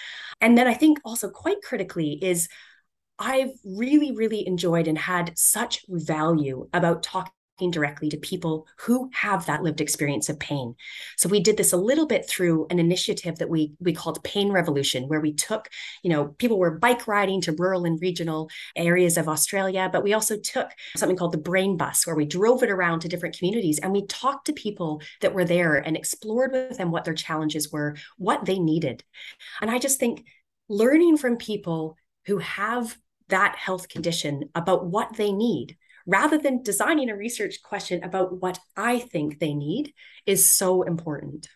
And 0.41 0.57
then 0.57 0.67
I 0.67 0.73
think 0.73 1.01
also 1.05 1.29
quite 1.29 1.61
critically 1.63 2.19
is 2.23 2.49
I've 3.19 3.53
really, 3.65 4.13
really 4.13 4.47
enjoyed 4.47 4.89
and 4.89 4.99
had 4.99 5.33
such 5.37 5.85
value 5.89 6.69
about 6.73 7.03
talking 7.03 7.33
directly 7.59 8.09
to 8.11 8.16
people 8.19 8.66
who 8.79 9.11
have 9.12 9.47
that 9.47 9.62
lived 9.62 9.81
experience 9.81 10.29
of 10.29 10.38
pain. 10.38 10.75
So 11.16 11.29
we 11.29 11.40
did 11.40 11.57
this 11.57 11.73
a 11.73 11.79
little 11.79 12.07
bit 12.07 12.29
through 12.29 12.66
an 12.71 12.79
initiative 12.79 13.38
that 13.38 13.49
we 13.49 13.73
we 13.81 13.92
called 13.92 14.23
Pain 14.25 14.53
Revolution 14.53 15.09
where 15.09 15.21
we 15.21 15.33
took, 15.33 15.69
you 16.03 16.11
know, 16.11 16.29
people 16.38 16.59
were 16.59 16.79
bike 16.79 17.09
riding 17.09 17.40
to 17.42 17.53
rural 17.53 17.85
and 17.85 18.01
regional 18.01 18.51
areas 18.77 19.16
of 19.16 19.29
Australia, 19.29 19.88
but 19.90 20.05
we 20.05 20.12
also 20.12 20.37
took 20.38 20.71
something 20.97 21.16
called 21.16 21.33
the 21.33 21.38
Brain 21.38 21.77
Bus 21.77 22.07
where 22.07 22.16
we 22.16 22.27
drove 22.27 22.62
it 22.62 22.71
around 22.71 23.01
to 23.01 23.09
different 23.09 23.38
communities 23.38 23.79
and 23.79 23.92
we 23.92 24.07
talked 24.07 24.47
to 24.47 24.53
people 24.53 25.01
that 25.21 25.35
were 25.35 25.45
there 25.45 25.77
and 25.77 25.97
explored 25.97 26.53
with 26.53 26.77
them 26.77 26.90
what 26.90 27.05
their 27.05 27.14
challenges 27.14 27.73
were, 27.73 27.97
what 28.19 28.45
they 28.45 28.59
needed. 28.59 29.03
And 29.61 29.71
I 29.71 29.79
just 29.79 29.99
think 29.99 30.27
learning 30.69 31.16
from 31.16 31.37
people 31.37 31.97
who 32.27 32.38
have 32.38 32.97
that 33.29 33.57
health 33.57 33.88
condition 33.88 34.51
about 34.55 34.87
what 34.87 35.16
they 35.16 35.33
need 35.33 35.77
rather 36.07 36.38
than 36.38 36.62
designing 36.62 37.11
a 37.11 37.16
research 37.16 37.62
question 37.62 38.03
about 38.03 38.40
what 38.40 38.59
I 38.77 39.01
think 39.01 39.38
they 39.38 39.55
need 39.55 39.92
is 40.25 40.49
so 40.49 40.83
important. 40.83 41.49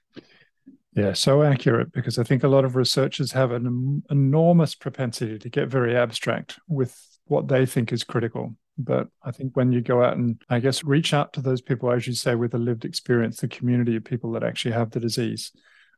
Yeah, 0.94 1.12
so 1.12 1.42
accurate 1.42 1.92
because 1.92 2.18
I 2.18 2.24
think 2.24 2.42
a 2.42 2.48
lot 2.48 2.64
of 2.64 2.74
researchers 2.74 3.32
have 3.32 3.52
an 3.52 4.02
enormous 4.10 4.74
propensity 4.74 5.38
to 5.38 5.48
get 5.48 5.68
very 5.68 5.96
abstract 5.96 6.58
with 6.68 7.00
what 7.26 7.46
they 7.46 7.64
think 7.64 7.92
is 7.92 8.02
critical. 8.02 8.56
But 8.76 9.08
I 9.22 9.30
think 9.30 9.56
when 9.56 9.72
you 9.72 9.82
go 9.82 10.02
out 10.02 10.16
and 10.16 10.42
I 10.48 10.58
guess 10.58 10.82
reach 10.82 11.14
out 11.14 11.32
to 11.34 11.42
those 11.42 11.60
people, 11.60 11.92
as 11.92 12.06
you 12.06 12.14
say, 12.14 12.34
with 12.34 12.54
a 12.54 12.58
lived 12.58 12.84
experience, 12.84 13.38
the 13.38 13.48
community 13.48 13.94
of 13.96 14.04
people 14.04 14.32
that 14.32 14.42
actually 14.42 14.72
have 14.72 14.90
the 14.90 15.00
disease, 15.00 15.52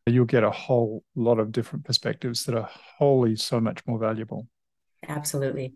you'll 0.07 0.25
get 0.25 0.45
a 0.45 0.51
whole 0.51 1.05
lot 1.15 1.39
of 1.39 1.53
different 1.53 1.85
perspectives 1.85 2.45
that 2.45 2.57
are 2.57 2.69
wholly 2.99 3.37
so 3.37 3.61
much 3.61 3.87
more 3.87 3.99
valuable. 3.99 4.47
Absolutely. 5.09 5.75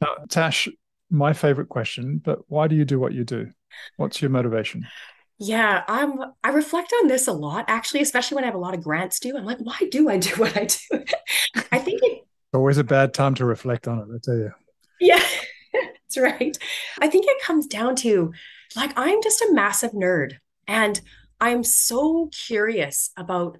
Now, 0.00 0.16
Tash, 0.28 0.68
my 1.10 1.32
favorite 1.32 1.68
question, 1.68 2.20
but 2.24 2.40
why 2.48 2.68
do 2.68 2.76
you 2.76 2.84
do 2.84 2.98
what 2.98 3.12
you 3.12 3.24
do? 3.24 3.50
What's 3.96 4.20
your 4.20 4.30
motivation? 4.30 4.86
Yeah, 5.38 5.82
I'm 5.88 6.20
I 6.44 6.50
reflect 6.50 6.92
on 7.00 7.08
this 7.08 7.26
a 7.26 7.32
lot 7.32 7.64
actually, 7.68 8.00
especially 8.00 8.36
when 8.36 8.44
I 8.44 8.48
have 8.48 8.54
a 8.54 8.58
lot 8.58 8.74
of 8.74 8.82
grants 8.82 9.18
due. 9.18 9.36
I'm 9.36 9.44
like, 9.44 9.58
why 9.58 9.78
do 9.90 10.08
I 10.08 10.18
do 10.18 10.30
what 10.36 10.56
I 10.56 10.66
do? 10.66 11.04
I 11.72 11.78
think 11.78 12.00
it 12.02 12.24
always 12.54 12.78
a 12.78 12.84
bad 12.84 13.12
time 13.12 13.34
to 13.34 13.44
reflect 13.44 13.88
on 13.88 13.98
it, 13.98 14.06
I 14.14 14.18
tell 14.22 14.36
you. 14.36 14.52
Yeah. 15.00 15.22
That's 15.72 16.16
right. 16.16 16.56
I 17.00 17.08
think 17.08 17.26
it 17.26 17.42
comes 17.42 17.66
down 17.66 17.96
to 17.96 18.32
like 18.76 18.92
I'm 18.96 19.22
just 19.22 19.42
a 19.42 19.52
massive 19.52 19.92
nerd 19.92 20.34
and 20.68 21.00
I'm 21.40 21.64
so 21.64 22.30
curious 22.32 23.10
about 23.16 23.58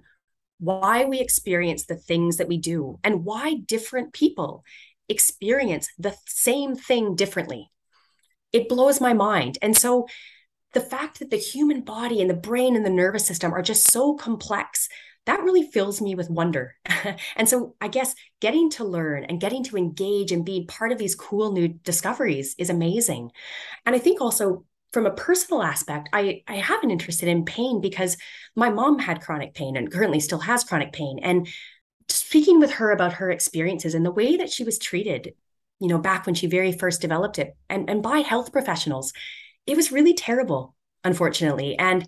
why 0.59 1.03
we 1.05 1.19
experience 1.19 1.85
the 1.85 1.95
things 1.95 2.37
that 2.37 2.47
we 2.47 2.57
do 2.57 2.99
and 3.03 3.25
why 3.25 3.55
different 3.55 4.13
people 4.13 4.63
experience 5.09 5.89
the 5.97 6.15
same 6.27 6.75
thing 6.75 7.15
differently. 7.15 7.71
It 8.51 8.69
blows 8.69 9.01
my 9.01 9.13
mind. 9.13 9.57
And 9.61 9.75
so 9.75 10.07
the 10.73 10.81
fact 10.81 11.19
that 11.19 11.29
the 11.29 11.37
human 11.37 11.81
body 11.81 12.21
and 12.21 12.29
the 12.29 12.35
brain 12.35 12.75
and 12.75 12.85
the 12.85 12.89
nervous 12.89 13.25
system 13.25 13.53
are 13.53 13.61
just 13.61 13.91
so 13.91 14.15
complex, 14.15 14.89
that 15.25 15.41
really 15.41 15.63
fills 15.63 16.01
me 16.01 16.15
with 16.15 16.29
wonder. 16.29 16.75
and 17.35 17.49
so 17.49 17.75
I 17.81 17.87
guess 17.87 18.13
getting 18.41 18.69
to 18.71 18.85
learn 18.85 19.23
and 19.23 19.41
getting 19.41 19.63
to 19.65 19.77
engage 19.77 20.31
and 20.31 20.45
be 20.45 20.65
part 20.65 20.91
of 20.91 20.97
these 20.97 21.15
cool 21.15 21.51
new 21.51 21.67
discoveries 21.67 22.55
is 22.57 22.69
amazing. 22.69 23.31
And 23.85 23.95
I 23.95 23.99
think 23.99 24.21
also 24.21 24.65
from 24.93 25.05
a 25.05 25.13
personal 25.13 25.63
aspect, 25.63 26.09
I, 26.13 26.43
I 26.47 26.55
have 26.55 26.83
an 26.83 26.91
interest 26.91 27.21
in 27.23 27.43
pain 27.43 27.81
because 27.81 28.17
my 28.55 28.69
mom 28.69 28.99
had 28.99 29.21
chronic 29.21 29.53
pain 29.53 29.75
and 29.75 29.91
currently 29.91 30.19
still 30.19 30.39
has 30.39 30.63
chronic 30.63 30.93
pain. 30.93 31.19
And 31.21 31.47
speaking 32.35 32.59
with 32.59 32.71
her 32.73 32.91
about 32.91 33.13
her 33.13 33.31
experiences 33.31 33.95
and 33.95 34.05
the 34.05 34.11
way 34.11 34.35
that 34.35 34.51
she 34.51 34.65
was 34.65 34.77
treated, 34.77 35.33
you 35.79 35.87
know, 35.87 35.97
back 35.97 36.25
when 36.25 36.35
she 36.35 36.47
very 36.47 36.73
first 36.73 36.99
developed 36.99 37.39
it 37.39 37.55
and, 37.69 37.89
and 37.89 38.03
by 38.03 38.17
health 38.17 38.51
professionals, 38.51 39.13
it 39.65 39.77
was 39.77 39.89
really 39.89 40.13
terrible, 40.13 40.75
unfortunately. 41.05 41.77
And 41.79 42.05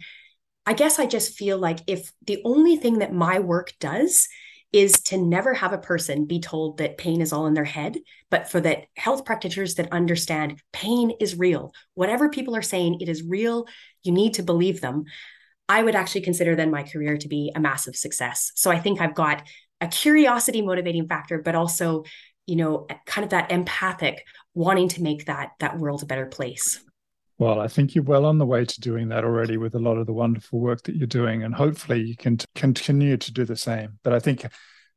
I 0.66 0.74
guess 0.74 1.00
I 1.00 1.06
just 1.06 1.38
feel 1.38 1.58
like 1.58 1.80
if 1.88 2.12
the 2.26 2.42
only 2.44 2.76
thing 2.76 3.00
that 3.00 3.14
my 3.14 3.40
work 3.40 3.72
does 3.80 4.28
is 4.74 5.00
to 5.04 5.18
never 5.18 5.54
have 5.54 5.72
a 5.72 5.78
person 5.78 6.26
be 6.26 6.42
told 6.42 6.80
that 6.80 6.98
pain 6.98 7.22
is 7.22 7.32
all 7.32 7.48
in 7.48 7.54
their 7.54 7.64
head, 7.64 7.98
but 8.30 8.52
for 8.52 8.60
that 8.60 8.88
health 8.98 9.24
practitioners 9.24 9.76
that 9.76 9.94
understand 9.94 10.62
pain 10.74 11.14
is 11.22 11.40
real. 11.40 11.72
Whatever 11.94 12.28
people 12.28 12.54
are 12.54 12.62
saying, 12.62 13.00
it 13.00 13.08
is 13.08 13.24
real. 13.24 13.66
You 14.04 14.12
need 14.12 14.34
to 14.34 14.44
believe 14.44 14.82
them. 14.82 15.06
I 15.70 15.84
would 15.84 15.96
actually 15.96 16.22
consider 16.22 16.54
then 16.54 16.72
my 16.72 16.84
career 16.84 17.18
to 17.18 17.28
be 17.30 17.54
a 17.56 17.62
massive 17.62 17.96
success. 17.96 18.52
So 18.56 18.72
I 18.72 18.80
think 18.80 19.00
I've 19.00 19.16
got 19.16 19.44
a 19.82 19.88
curiosity 19.88 20.62
motivating 20.62 21.08
factor, 21.08 21.42
but 21.42 21.56
also, 21.56 22.04
you 22.46 22.56
know, 22.56 22.88
kind 23.06 23.24
of 23.24 23.32
that 23.32 23.52
empathic 23.52 24.24
wanting 24.54 24.90
to 24.90 25.04
make 25.04 25.26
that 25.26 25.52
that 25.60 25.78
world 25.78 26.04
a 26.04 26.06
better 26.06 26.26
place. 26.26 26.82
Well, 27.40 27.60
I 27.60 27.68
think 27.68 27.94
you're 27.94 28.04
well 28.04 28.26
on 28.26 28.40
the 28.40 28.48
way 28.48 28.66
to 28.66 28.82
doing 28.82 29.10
that 29.10 29.24
already 29.24 29.58
with 29.58 29.76
a 29.76 29.80
lot 29.80 29.98
of 29.98 30.08
the 30.08 30.14
wonderful 30.14 30.60
work 30.60 30.82
that 30.84 30.96
you're 30.96 31.06
doing. 31.06 31.44
And 31.44 31.54
hopefully 31.54 32.02
you 32.02 32.16
can 32.16 32.38
t- 32.38 32.46
continue 32.56 33.16
to 33.16 33.32
do 33.32 33.46
the 33.46 33.56
same. 33.56 34.00
But 34.04 34.14
I 34.14 34.20
think 34.20 34.48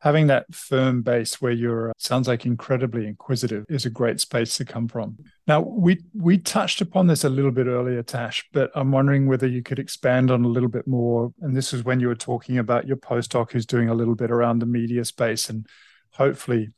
having 0.00 0.26
that 0.26 0.52
firm 0.54 1.02
base 1.02 1.40
where 1.40 1.52
you're 1.52 1.90
uh, 1.90 1.92
sounds 1.98 2.26
like 2.26 2.46
incredibly 2.46 3.06
inquisitive 3.06 3.64
is 3.68 3.86
a 3.86 3.90
great 3.90 4.20
space 4.20 4.56
to 4.56 4.64
come 4.64 4.88
from. 4.88 5.16
Now, 5.46 5.60
we 5.60 6.00
we 6.14 6.38
touched 6.38 6.80
upon 6.80 7.06
this 7.06 7.24
a 7.24 7.28
little 7.28 7.50
bit 7.50 7.66
earlier, 7.66 8.02
Tash, 8.02 8.48
but 8.52 8.70
I'm 8.74 8.92
wondering 8.92 9.26
whether 9.26 9.46
you 9.46 9.62
could 9.62 9.78
expand 9.78 10.30
on 10.30 10.44
a 10.44 10.48
little 10.48 10.68
bit 10.68 10.86
more. 10.86 11.32
And 11.40 11.56
this 11.56 11.72
is 11.72 11.84
when 11.84 12.00
you 12.00 12.08
were 12.08 12.14
talking 12.14 12.58
about 12.58 12.86
your 12.86 12.96
postdoc 12.96 13.52
who's 13.52 13.66
doing 13.66 13.88
a 13.88 13.94
little 13.94 14.14
bit 14.14 14.30
around 14.30 14.58
the 14.58 14.66
media 14.66 15.04
space 15.04 15.48
and 15.50 15.66
hopefully 16.12 16.70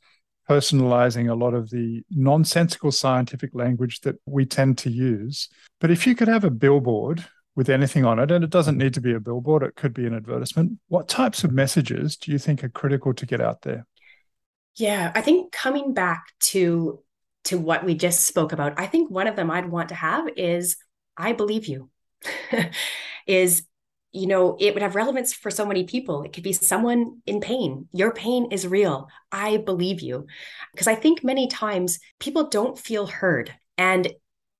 personalizing 0.49 1.29
a 1.29 1.35
lot 1.35 1.53
of 1.53 1.69
the 1.69 2.03
nonsensical 2.11 2.91
scientific 2.91 3.51
language 3.53 4.01
that 4.01 4.15
we 4.25 4.45
tend 4.45 4.77
to 4.77 4.89
use. 4.89 5.47
But 5.79 5.91
if 5.91 6.05
you 6.05 6.15
could 6.15 6.27
have 6.27 6.43
a 6.43 6.51
billboard 6.51 7.25
with 7.55 7.69
anything 7.69 8.03
on 8.05 8.19
it, 8.19 8.31
and 8.31 8.43
it 8.43 8.49
doesn't 8.49 8.77
need 8.77 8.93
to 8.95 9.01
be 9.01 9.13
a 9.13 9.19
billboard, 9.19 9.63
it 9.63 9.75
could 9.75 9.93
be 9.93 10.05
an 10.05 10.15
advertisement, 10.15 10.79
what 10.87 11.07
types 11.07 11.43
of 11.43 11.51
messages 11.51 12.17
do 12.17 12.31
you 12.31 12.39
think 12.39 12.63
are 12.63 12.69
critical 12.69 13.13
to 13.13 13.25
get 13.25 13.41
out 13.41 13.61
there? 13.61 13.85
Yeah, 14.75 15.11
I 15.13 15.21
think 15.21 15.51
coming 15.51 15.93
back 15.93 16.23
to 16.41 16.99
to 17.45 17.57
what 17.57 17.83
we 17.83 17.93
just 17.93 18.25
spoke 18.25 18.53
about, 18.53 18.79
I 18.79 18.87
think 18.87 19.11
one 19.11 19.27
of 19.27 19.35
them 19.35 19.51
I'd 19.51 19.69
want 19.69 19.89
to 19.89 19.95
have 19.95 20.29
is 20.37 20.77
I 21.17 21.33
believe 21.33 21.65
you. 21.65 21.89
is 23.27 23.63
you 24.13 24.27
know, 24.27 24.55
it 24.59 24.75
would 24.75 24.83
have 24.83 24.95
relevance 24.95 25.33
for 25.33 25.49
so 25.49 25.65
many 25.65 25.85
people. 25.85 26.21
It 26.21 26.33
could 26.33 26.43
be 26.43 26.53
someone 26.53 27.23
in 27.25 27.41
pain. 27.41 27.87
Your 27.91 28.13
pain 28.13 28.51
is 28.51 28.67
real. 28.67 29.09
I 29.31 29.57
believe 29.57 30.01
you. 30.01 30.27
Because 30.71 30.87
I 30.87 30.93
think 30.93 31.23
many 31.23 31.47
times 31.47 31.99
people 32.19 32.47
don't 32.47 32.77
feel 32.77 33.07
heard. 33.07 33.51
And 33.75 34.13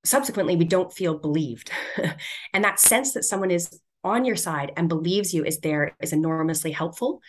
subsequently, 0.04 0.56
we 0.56 0.66
don't 0.66 0.94
feel 0.94 1.18
believed. 1.18 1.72
and 2.54 2.64
that 2.64 2.80
sense 2.80 3.14
that 3.14 3.24
someone 3.24 3.52
is 3.52 3.80
on 4.04 4.26
your 4.26 4.36
side 4.36 4.72
and 4.76 4.90
believes 4.90 5.34
you 5.34 5.46
is 5.46 5.60
there 5.60 5.96
is 6.02 6.14
enormously 6.14 6.72
helpful. 6.72 7.22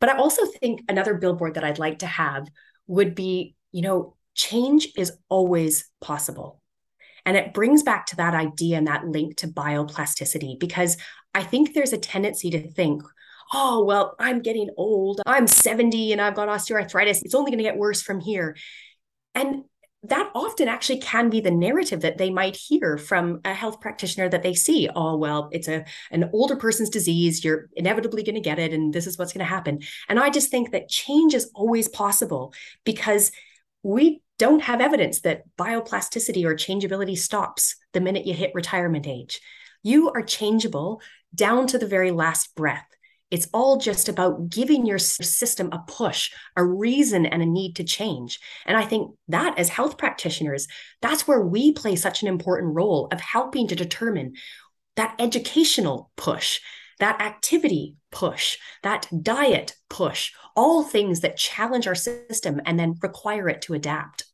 But 0.00 0.08
I 0.08 0.18
also 0.18 0.44
think 0.46 0.82
another 0.88 1.14
billboard 1.14 1.54
that 1.54 1.64
I'd 1.64 1.78
like 1.78 2.00
to 2.00 2.06
have 2.06 2.48
would 2.86 3.14
be, 3.14 3.54
you 3.72 3.82
know, 3.82 4.16
change 4.34 4.88
is 4.96 5.12
always 5.28 5.88
possible. 6.00 6.60
And 7.24 7.36
it 7.36 7.54
brings 7.54 7.82
back 7.82 8.06
to 8.06 8.16
that 8.16 8.34
idea 8.34 8.76
and 8.76 8.86
that 8.86 9.06
link 9.06 9.36
to 9.36 9.48
bioplasticity, 9.48 10.58
because 10.58 10.96
I 11.32 11.42
think 11.42 11.72
there's 11.72 11.92
a 11.92 11.98
tendency 11.98 12.50
to 12.50 12.70
think, 12.72 13.02
oh, 13.52 13.84
well, 13.84 14.14
I'm 14.18 14.40
getting 14.40 14.70
old. 14.76 15.22
I'm 15.26 15.46
70 15.46 16.12
and 16.12 16.20
I've 16.20 16.34
got 16.34 16.48
osteoarthritis. 16.48 17.22
It's 17.22 17.34
only 17.34 17.50
going 17.50 17.58
to 17.58 17.64
get 17.64 17.78
worse 17.78 18.02
from 18.02 18.20
here. 18.20 18.56
And 19.34 19.64
that 20.04 20.30
often 20.34 20.68
actually 20.68 21.00
can 21.00 21.30
be 21.30 21.40
the 21.40 21.50
narrative 21.50 22.02
that 22.02 22.18
they 22.18 22.30
might 22.30 22.56
hear 22.56 22.98
from 22.98 23.40
a 23.44 23.54
health 23.54 23.80
practitioner 23.80 24.28
that 24.28 24.42
they 24.42 24.54
see 24.54 24.88
oh 24.94 25.16
well 25.16 25.48
it's 25.52 25.68
a 25.68 25.84
an 26.10 26.28
older 26.32 26.56
person's 26.56 26.90
disease 26.90 27.44
you're 27.44 27.68
inevitably 27.74 28.22
going 28.22 28.34
to 28.34 28.40
get 28.40 28.58
it 28.58 28.72
and 28.72 28.92
this 28.92 29.06
is 29.06 29.18
what's 29.18 29.32
going 29.32 29.44
to 29.44 29.44
happen 29.44 29.80
and 30.08 30.20
i 30.20 30.28
just 30.30 30.50
think 30.50 30.70
that 30.70 30.88
change 30.88 31.34
is 31.34 31.50
always 31.54 31.88
possible 31.88 32.52
because 32.84 33.32
we 33.82 34.22
don't 34.38 34.62
have 34.62 34.80
evidence 34.80 35.20
that 35.20 35.42
bioplasticity 35.56 36.44
or 36.44 36.54
changeability 36.54 37.16
stops 37.16 37.76
the 37.92 38.00
minute 38.00 38.26
you 38.26 38.34
hit 38.34 38.50
retirement 38.54 39.06
age. 39.06 39.40
You 39.82 40.10
are 40.10 40.22
changeable 40.22 41.00
down 41.34 41.66
to 41.68 41.78
the 41.78 41.86
very 41.86 42.10
last 42.10 42.54
breath. 42.54 42.86
It's 43.30 43.48
all 43.52 43.78
just 43.78 44.08
about 44.08 44.48
giving 44.48 44.86
your 44.86 44.98
system 44.98 45.70
a 45.72 45.78
push, 45.88 46.30
a 46.56 46.64
reason, 46.64 47.26
and 47.26 47.42
a 47.42 47.46
need 47.46 47.76
to 47.76 47.84
change. 47.84 48.38
And 48.66 48.76
I 48.76 48.84
think 48.84 49.12
that 49.28 49.58
as 49.58 49.68
health 49.68 49.98
practitioners, 49.98 50.68
that's 51.02 51.26
where 51.26 51.40
we 51.40 51.72
play 51.72 51.96
such 51.96 52.22
an 52.22 52.28
important 52.28 52.74
role 52.74 53.08
of 53.10 53.20
helping 53.20 53.66
to 53.68 53.74
determine 53.74 54.34
that 54.96 55.16
educational 55.18 56.10
push, 56.16 56.60
that 57.00 57.20
activity 57.20 57.96
push, 58.12 58.58
that 58.82 59.08
diet 59.22 59.74
push, 59.90 60.32
all 60.54 60.84
things 60.84 61.20
that 61.20 61.36
challenge 61.36 61.86
our 61.86 61.94
system 61.94 62.60
and 62.64 62.78
then 62.78 62.94
require 63.02 63.48
it 63.48 63.62
to 63.62 63.74
adapt. 63.74 64.26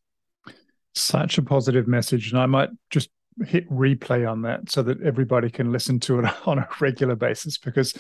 Such 0.95 1.39
a 1.39 1.43
positive 1.43 1.89
message. 1.89 2.33
And 2.33 2.41
I 2.41 2.47
might 2.47 2.71
just 2.91 3.11
hit 3.47 3.71
replay 3.71 4.31
on 4.31 4.43
that 4.43 4.71
so 4.71 4.83
that 4.83 5.01
everybody 5.03 5.49
can 5.51 5.73
listen 5.73 6.01
to 6.01 6.21
it 6.21 6.33
on 6.47 6.59
a 6.59 6.69
regular 6.81 7.17
basis 7.17 7.59
because 7.59 7.95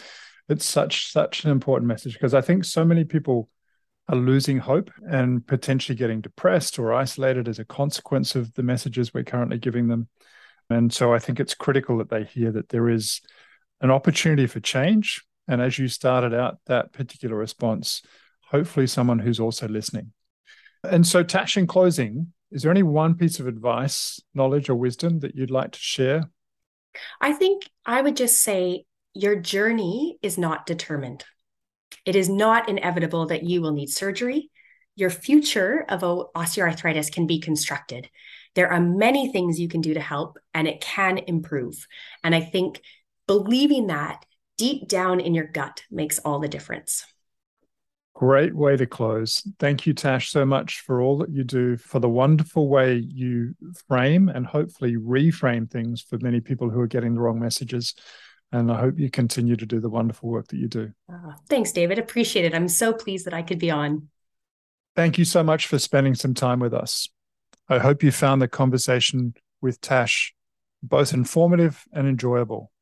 it's 0.48 0.64
such 0.64 1.12
such 1.12 1.44
an 1.44 1.50
important 1.50 1.88
message 1.88 2.14
because 2.14 2.34
I 2.34 2.40
think 2.40 2.64
so 2.64 2.84
many 2.84 3.04
people 3.04 3.48
are 4.08 4.16
losing 4.16 4.58
hope 4.58 4.90
and 5.08 5.46
potentially 5.46 5.96
getting 5.96 6.20
depressed 6.20 6.78
or 6.78 6.92
isolated 6.92 7.46
as 7.46 7.58
a 7.58 7.64
consequence 7.64 8.34
of 8.34 8.52
the 8.54 8.62
messages 8.62 9.14
we're 9.14 9.22
currently 9.22 9.58
giving 9.58 9.88
them. 9.88 10.08
And 10.68 10.92
so 10.92 11.14
I 11.14 11.18
think 11.18 11.38
it's 11.38 11.54
critical 11.54 11.98
that 11.98 12.10
they 12.10 12.24
hear 12.24 12.50
that 12.52 12.68
there 12.70 12.88
is 12.88 13.20
an 13.80 13.90
opportunity 13.90 14.46
for 14.46 14.60
change. 14.60 15.24
And 15.46 15.60
as 15.60 15.78
you 15.78 15.88
started 15.88 16.34
out 16.34 16.58
that 16.66 16.92
particular 16.92 17.36
response, 17.36 18.02
hopefully 18.46 18.86
someone 18.86 19.20
who's 19.20 19.40
also 19.40 19.68
listening. 19.68 20.12
And 20.82 21.06
so, 21.06 21.22
Tash, 21.22 21.56
in 21.56 21.66
closing, 21.66 22.32
is 22.50 22.62
there 22.62 22.70
any 22.70 22.82
one 22.82 23.14
piece 23.14 23.38
of 23.38 23.46
advice, 23.46 24.20
knowledge, 24.34 24.68
or 24.68 24.74
wisdom 24.74 25.20
that 25.20 25.34
you'd 25.34 25.50
like 25.50 25.72
to 25.72 25.78
share? 25.78 26.30
I 27.20 27.32
think 27.32 27.68
I 27.86 28.02
would 28.02 28.16
just 28.16 28.40
say 28.40 28.84
your 29.14 29.36
journey 29.36 30.18
is 30.22 30.38
not 30.38 30.66
determined. 30.66 31.24
It 32.04 32.16
is 32.16 32.28
not 32.28 32.68
inevitable 32.68 33.26
that 33.26 33.42
you 33.42 33.60
will 33.60 33.72
need 33.72 33.90
surgery. 33.90 34.50
Your 34.96 35.10
future 35.10 35.84
of 35.88 36.00
osteoarthritis 36.00 37.12
can 37.12 37.26
be 37.26 37.40
constructed. 37.40 38.08
There 38.54 38.72
are 38.72 38.80
many 38.80 39.32
things 39.32 39.60
you 39.60 39.68
can 39.68 39.80
do 39.80 39.94
to 39.94 40.00
help, 40.00 40.38
and 40.54 40.66
it 40.66 40.80
can 40.80 41.18
improve. 41.18 41.86
And 42.24 42.34
I 42.34 42.40
think 42.40 42.80
believing 43.26 43.88
that 43.88 44.24
deep 44.58 44.88
down 44.88 45.20
in 45.20 45.34
your 45.34 45.46
gut 45.46 45.82
makes 45.90 46.18
all 46.18 46.40
the 46.40 46.48
difference. 46.48 47.04
Great 48.14 48.54
way 48.54 48.76
to 48.76 48.86
close. 48.86 49.42
Thank 49.58 49.86
you, 49.86 49.94
Tash, 49.94 50.30
so 50.30 50.44
much 50.44 50.80
for 50.80 51.00
all 51.00 51.18
that 51.18 51.30
you 51.30 51.44
do, 51.44 51.76
for 51.76 52.00
the 52.00 52.08
wonderful 52.08 52.68
way 52.68 52.96
you 52.96 53.54
frame 53.88 54.28
and 54.28 54.44
hopefully 54.44 54.96
reframe 54.96 55.70
things 55.70 56.02
for 56.02 56.18
many 56.20 56.40
people 56.40 56.68
who 56.68 56.80
are 56.80 56.86
getting 56.86 57.14
the 57.14 57.20
wrong 57.20 57.40
messages. 57.40 57.94
And 58.52 58.70
I 58.70 58.80
hope 58.80 58.98
you 58.98 59.10
continue 59.10 59.54
to 59.56 59.66
do 59.66 59.78
the 59.78 59.88
wonderful 59.88 60.28
work 60.28 60.48
that 60.48 60.56
you 60.56 60.66
do. 60.66 60.92
Oh, 61.10 61.34
thanks, 61.48 61.70
David. 61.70 61.98
Appreciate 61.98 62.44
it. 62.44 62.54
I'm 62.54 62.68
so 62.68 62.92
pleased 62.92 63.26
that 63.26 63.34
I 63.34 63.42
could 63.42 63.58
be 63.58 63.70
on. 63.70 64.08
Thank 64.96 65.18
you 65.18 65.24
so 65.24 65.44
much 65.44 65.68
for 65.68 65.78
spending 65.78 66.16
some 66.16 66.34
time 66.34 66.58
with 66.58 66.74
us. 66.74 67.08
I 67.68 67.78
hope 67.78 68.02
you 68.02 68.10
found 68.10 68.42
the 68.42 68.48
conversation 68.48 69.34
with 69.60 69.80
Tash 69.80 70.34
both 70.82 71.12
informative 71.12 71.84
and 71.92 72.08
enjoyable 72.08 72.72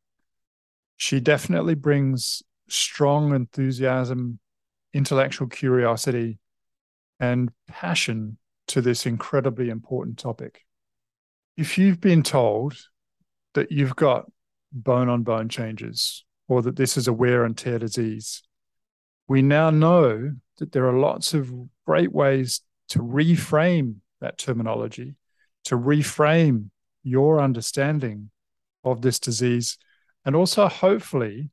she 0.98 1.20
definitely 1.20 1.76
brings 1.76 2.42
strong 2.68 3.32
enthusiasm, 3.34 4.40
intellectual 4.92 5.46
curiosity, 5.46 6.40
and 7.20 7.50
passion 7.68 8.36
to 8.66 8.82
this 8.82 9.06
incredibly 9.06 9.70
important 9.70 10.18
topic. 10.18 10.66
If 11.56 11.78
you've 11.78 12.00
been 12.00 12.24
told 12.24 12.76
that 13.54 13.70
you've 13.72 13.96
got 13.96 14.30
bone 14.72 15.08
on 15.08 15.22
bone 15.22 15.48
changes 15.48 16.24
or 16.48 16.62
that 16.62 16.76
this 16.76 16.96
is 16.96 17.08
a 17.08 17.12
wear 17.12 17.44
and 17.44 17.56
tear 17.56 17.78
disease, 17.78 18.42
we 19.26 19.42
now 19.42 19.70
know 19.70 20.32
that 20.58 20.72
there 20.72 20.86
are 20.86 20.98
lots 20.98 21.34
of 21.34 21.52
great 21.86 22.12
ways 22.12 22.62
to 22.88 23.00
reframe 23.00 23.96
that 24.20 24.38
terminology, 24.38 25.14
to 25.64 25.76
reframe 25.76 26.70
your 27.02 27.40
understanding 27.40 28.30
of 28.84 29.02
this 29.02 29.18
disease 29.18 29.78
and 30.24 30.34
also 30.34 30.68
hopefully 30.68 31.50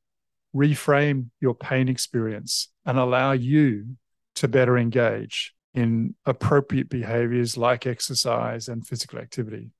reframe 0.55 1.29
your 1.41 1.53
pain 1.53 1.89
experience 1.89 2.69
and 2.85 2.97
allow 2.97 3.33
you 3.33 3.97
to 4.35 4.47
better 4.47 4.77
engage 4.77 5.53
in 5.73 6.15
appropriate 6.25 6.89
behaviors 6.89 7.57
like 7.57 7.85
exercise 7.85 8.67
and 8.69 8.87
physical 8.87 9.19
activity. 9.19 9.71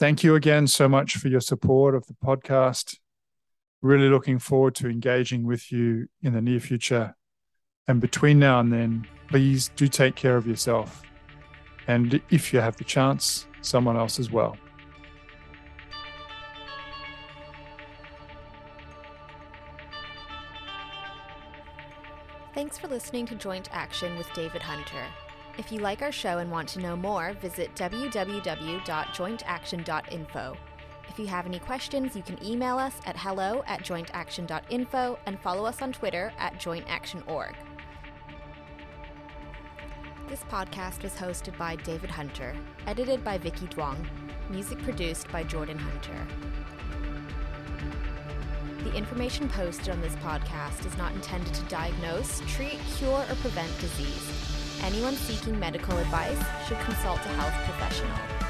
Thank 0.00 0.24
you 0.24 0.34
again 0.34 0.66
so 0.66 0.88
much 0.88 1.18
for 1.18 1.28
your 1.28 1.42
support 1.42 1.94
of 1.94 2.06
the 2.06 2.14
podcast. 2.14 2.96
Really 3.82 4.08
looking 4.08 4.38
forward 4.38 4.74
to 4.76 4.88
engaging 4.88 5.46
with 5.46 5.70
you 5.70 6.08
in 6.22 6.32
the 6.32 6.40
near 6.40 6.58
future. 6.58 7.14
And 7.86 8.00
between 8.00 8.38
now 8.38 8.60
and 8.60 8.72
then, 8.72 9.06
please 9.28 9.68
do 9.76 9.88
take 9.88 10.14
care 10.14 10.38
of 10.38 10.46
yourself. 10.46 11.02
And 11.86 12.18
if 12.30 12.50
you 12.50 12.60
have 12.60 12.78
the 12.78 12.84
chance, 12.84 13.46
someone 13.60 13.98
else 13.98 14.18
as 14.18 14.30
well. 14.30 14.56
Thanks 22.54 22.78
for 22.78 22.88
listening 22.88 23.26
to 23.26 23.34
Joint 23.34 23.68
Action 23.70 24.16
with 24.16 24.32
David 24.32 24.62
Hunter. 24.62 25.04
If 25.58 25.72
you 25.72 25.80
like 25.80 26.02
our 26.02 26.12
show 26.12 26.38
and 26.38 26.48
want 26.50 26.68
to 26.70 26.80
know 26.80 26.96
more, 26.96 27.34
visit 27.34 27.74
www.jointaction.info. 27.74 30.56
If 31.08 31.18
you 31.18 31.26
have 31.26 31.46
any 31.46 31.58
questions, 31.58 32.14
you 32.14 32.22
can 32.22 32.42
email 32.44 32.78
us 32.78 32.94
at 33.04 33.16
hello 33.16 33.64
at 33.66 33.82
jointaction.info 33.82 35.18
and 35.26 35.40
follow 35.40 35.66
us 35.66 35.82
on 35.82 35.92
Twitter 35.92 36.32
at 36.38 36.54
jointactionorg. 36.54 37.54
This 40.28 40.44
podcast 40.44 41.02
was 41.02 41.14
hosted 41.14 41.58
by 41.58 41.74
David 41.76 42.10
Hunter, 42.10 42.54
edited 42.86 43.24
by 43.24 43.38
Vicky 43.38 43.66
Duong, 43.66 44.06
music 44.48 44.80
produced 44.84 45.28
by 45.32 45.42
Jordan 45.42 45.78
Hunter. 45.78 46.26
The 48.84 48.94
information 48.94 49.48
posted 49.48 49.88
on 49.88 50.00
this 50.00 50.14
podcast 50.16 50.86
is 50.86 50.96
not 50.96 51.12
intended 51.12 51.52
to 51.54 51.62
diagnose, 51.64 52.40
treat, 52.46 52.78
cure, 52.96 53.24
or 53.28 53.34
prevent 53.42 53.76
disease. 53.80 54.59
Anyone 54.82 55.14
seeking 55.14 55.58
medical 55.58 55.96
advice 55.98 56.38
should 56.66 56.78
consult 56.80 57.18
a 57.18 57.28
health 57.28 57.54
professional. 57.64 58.49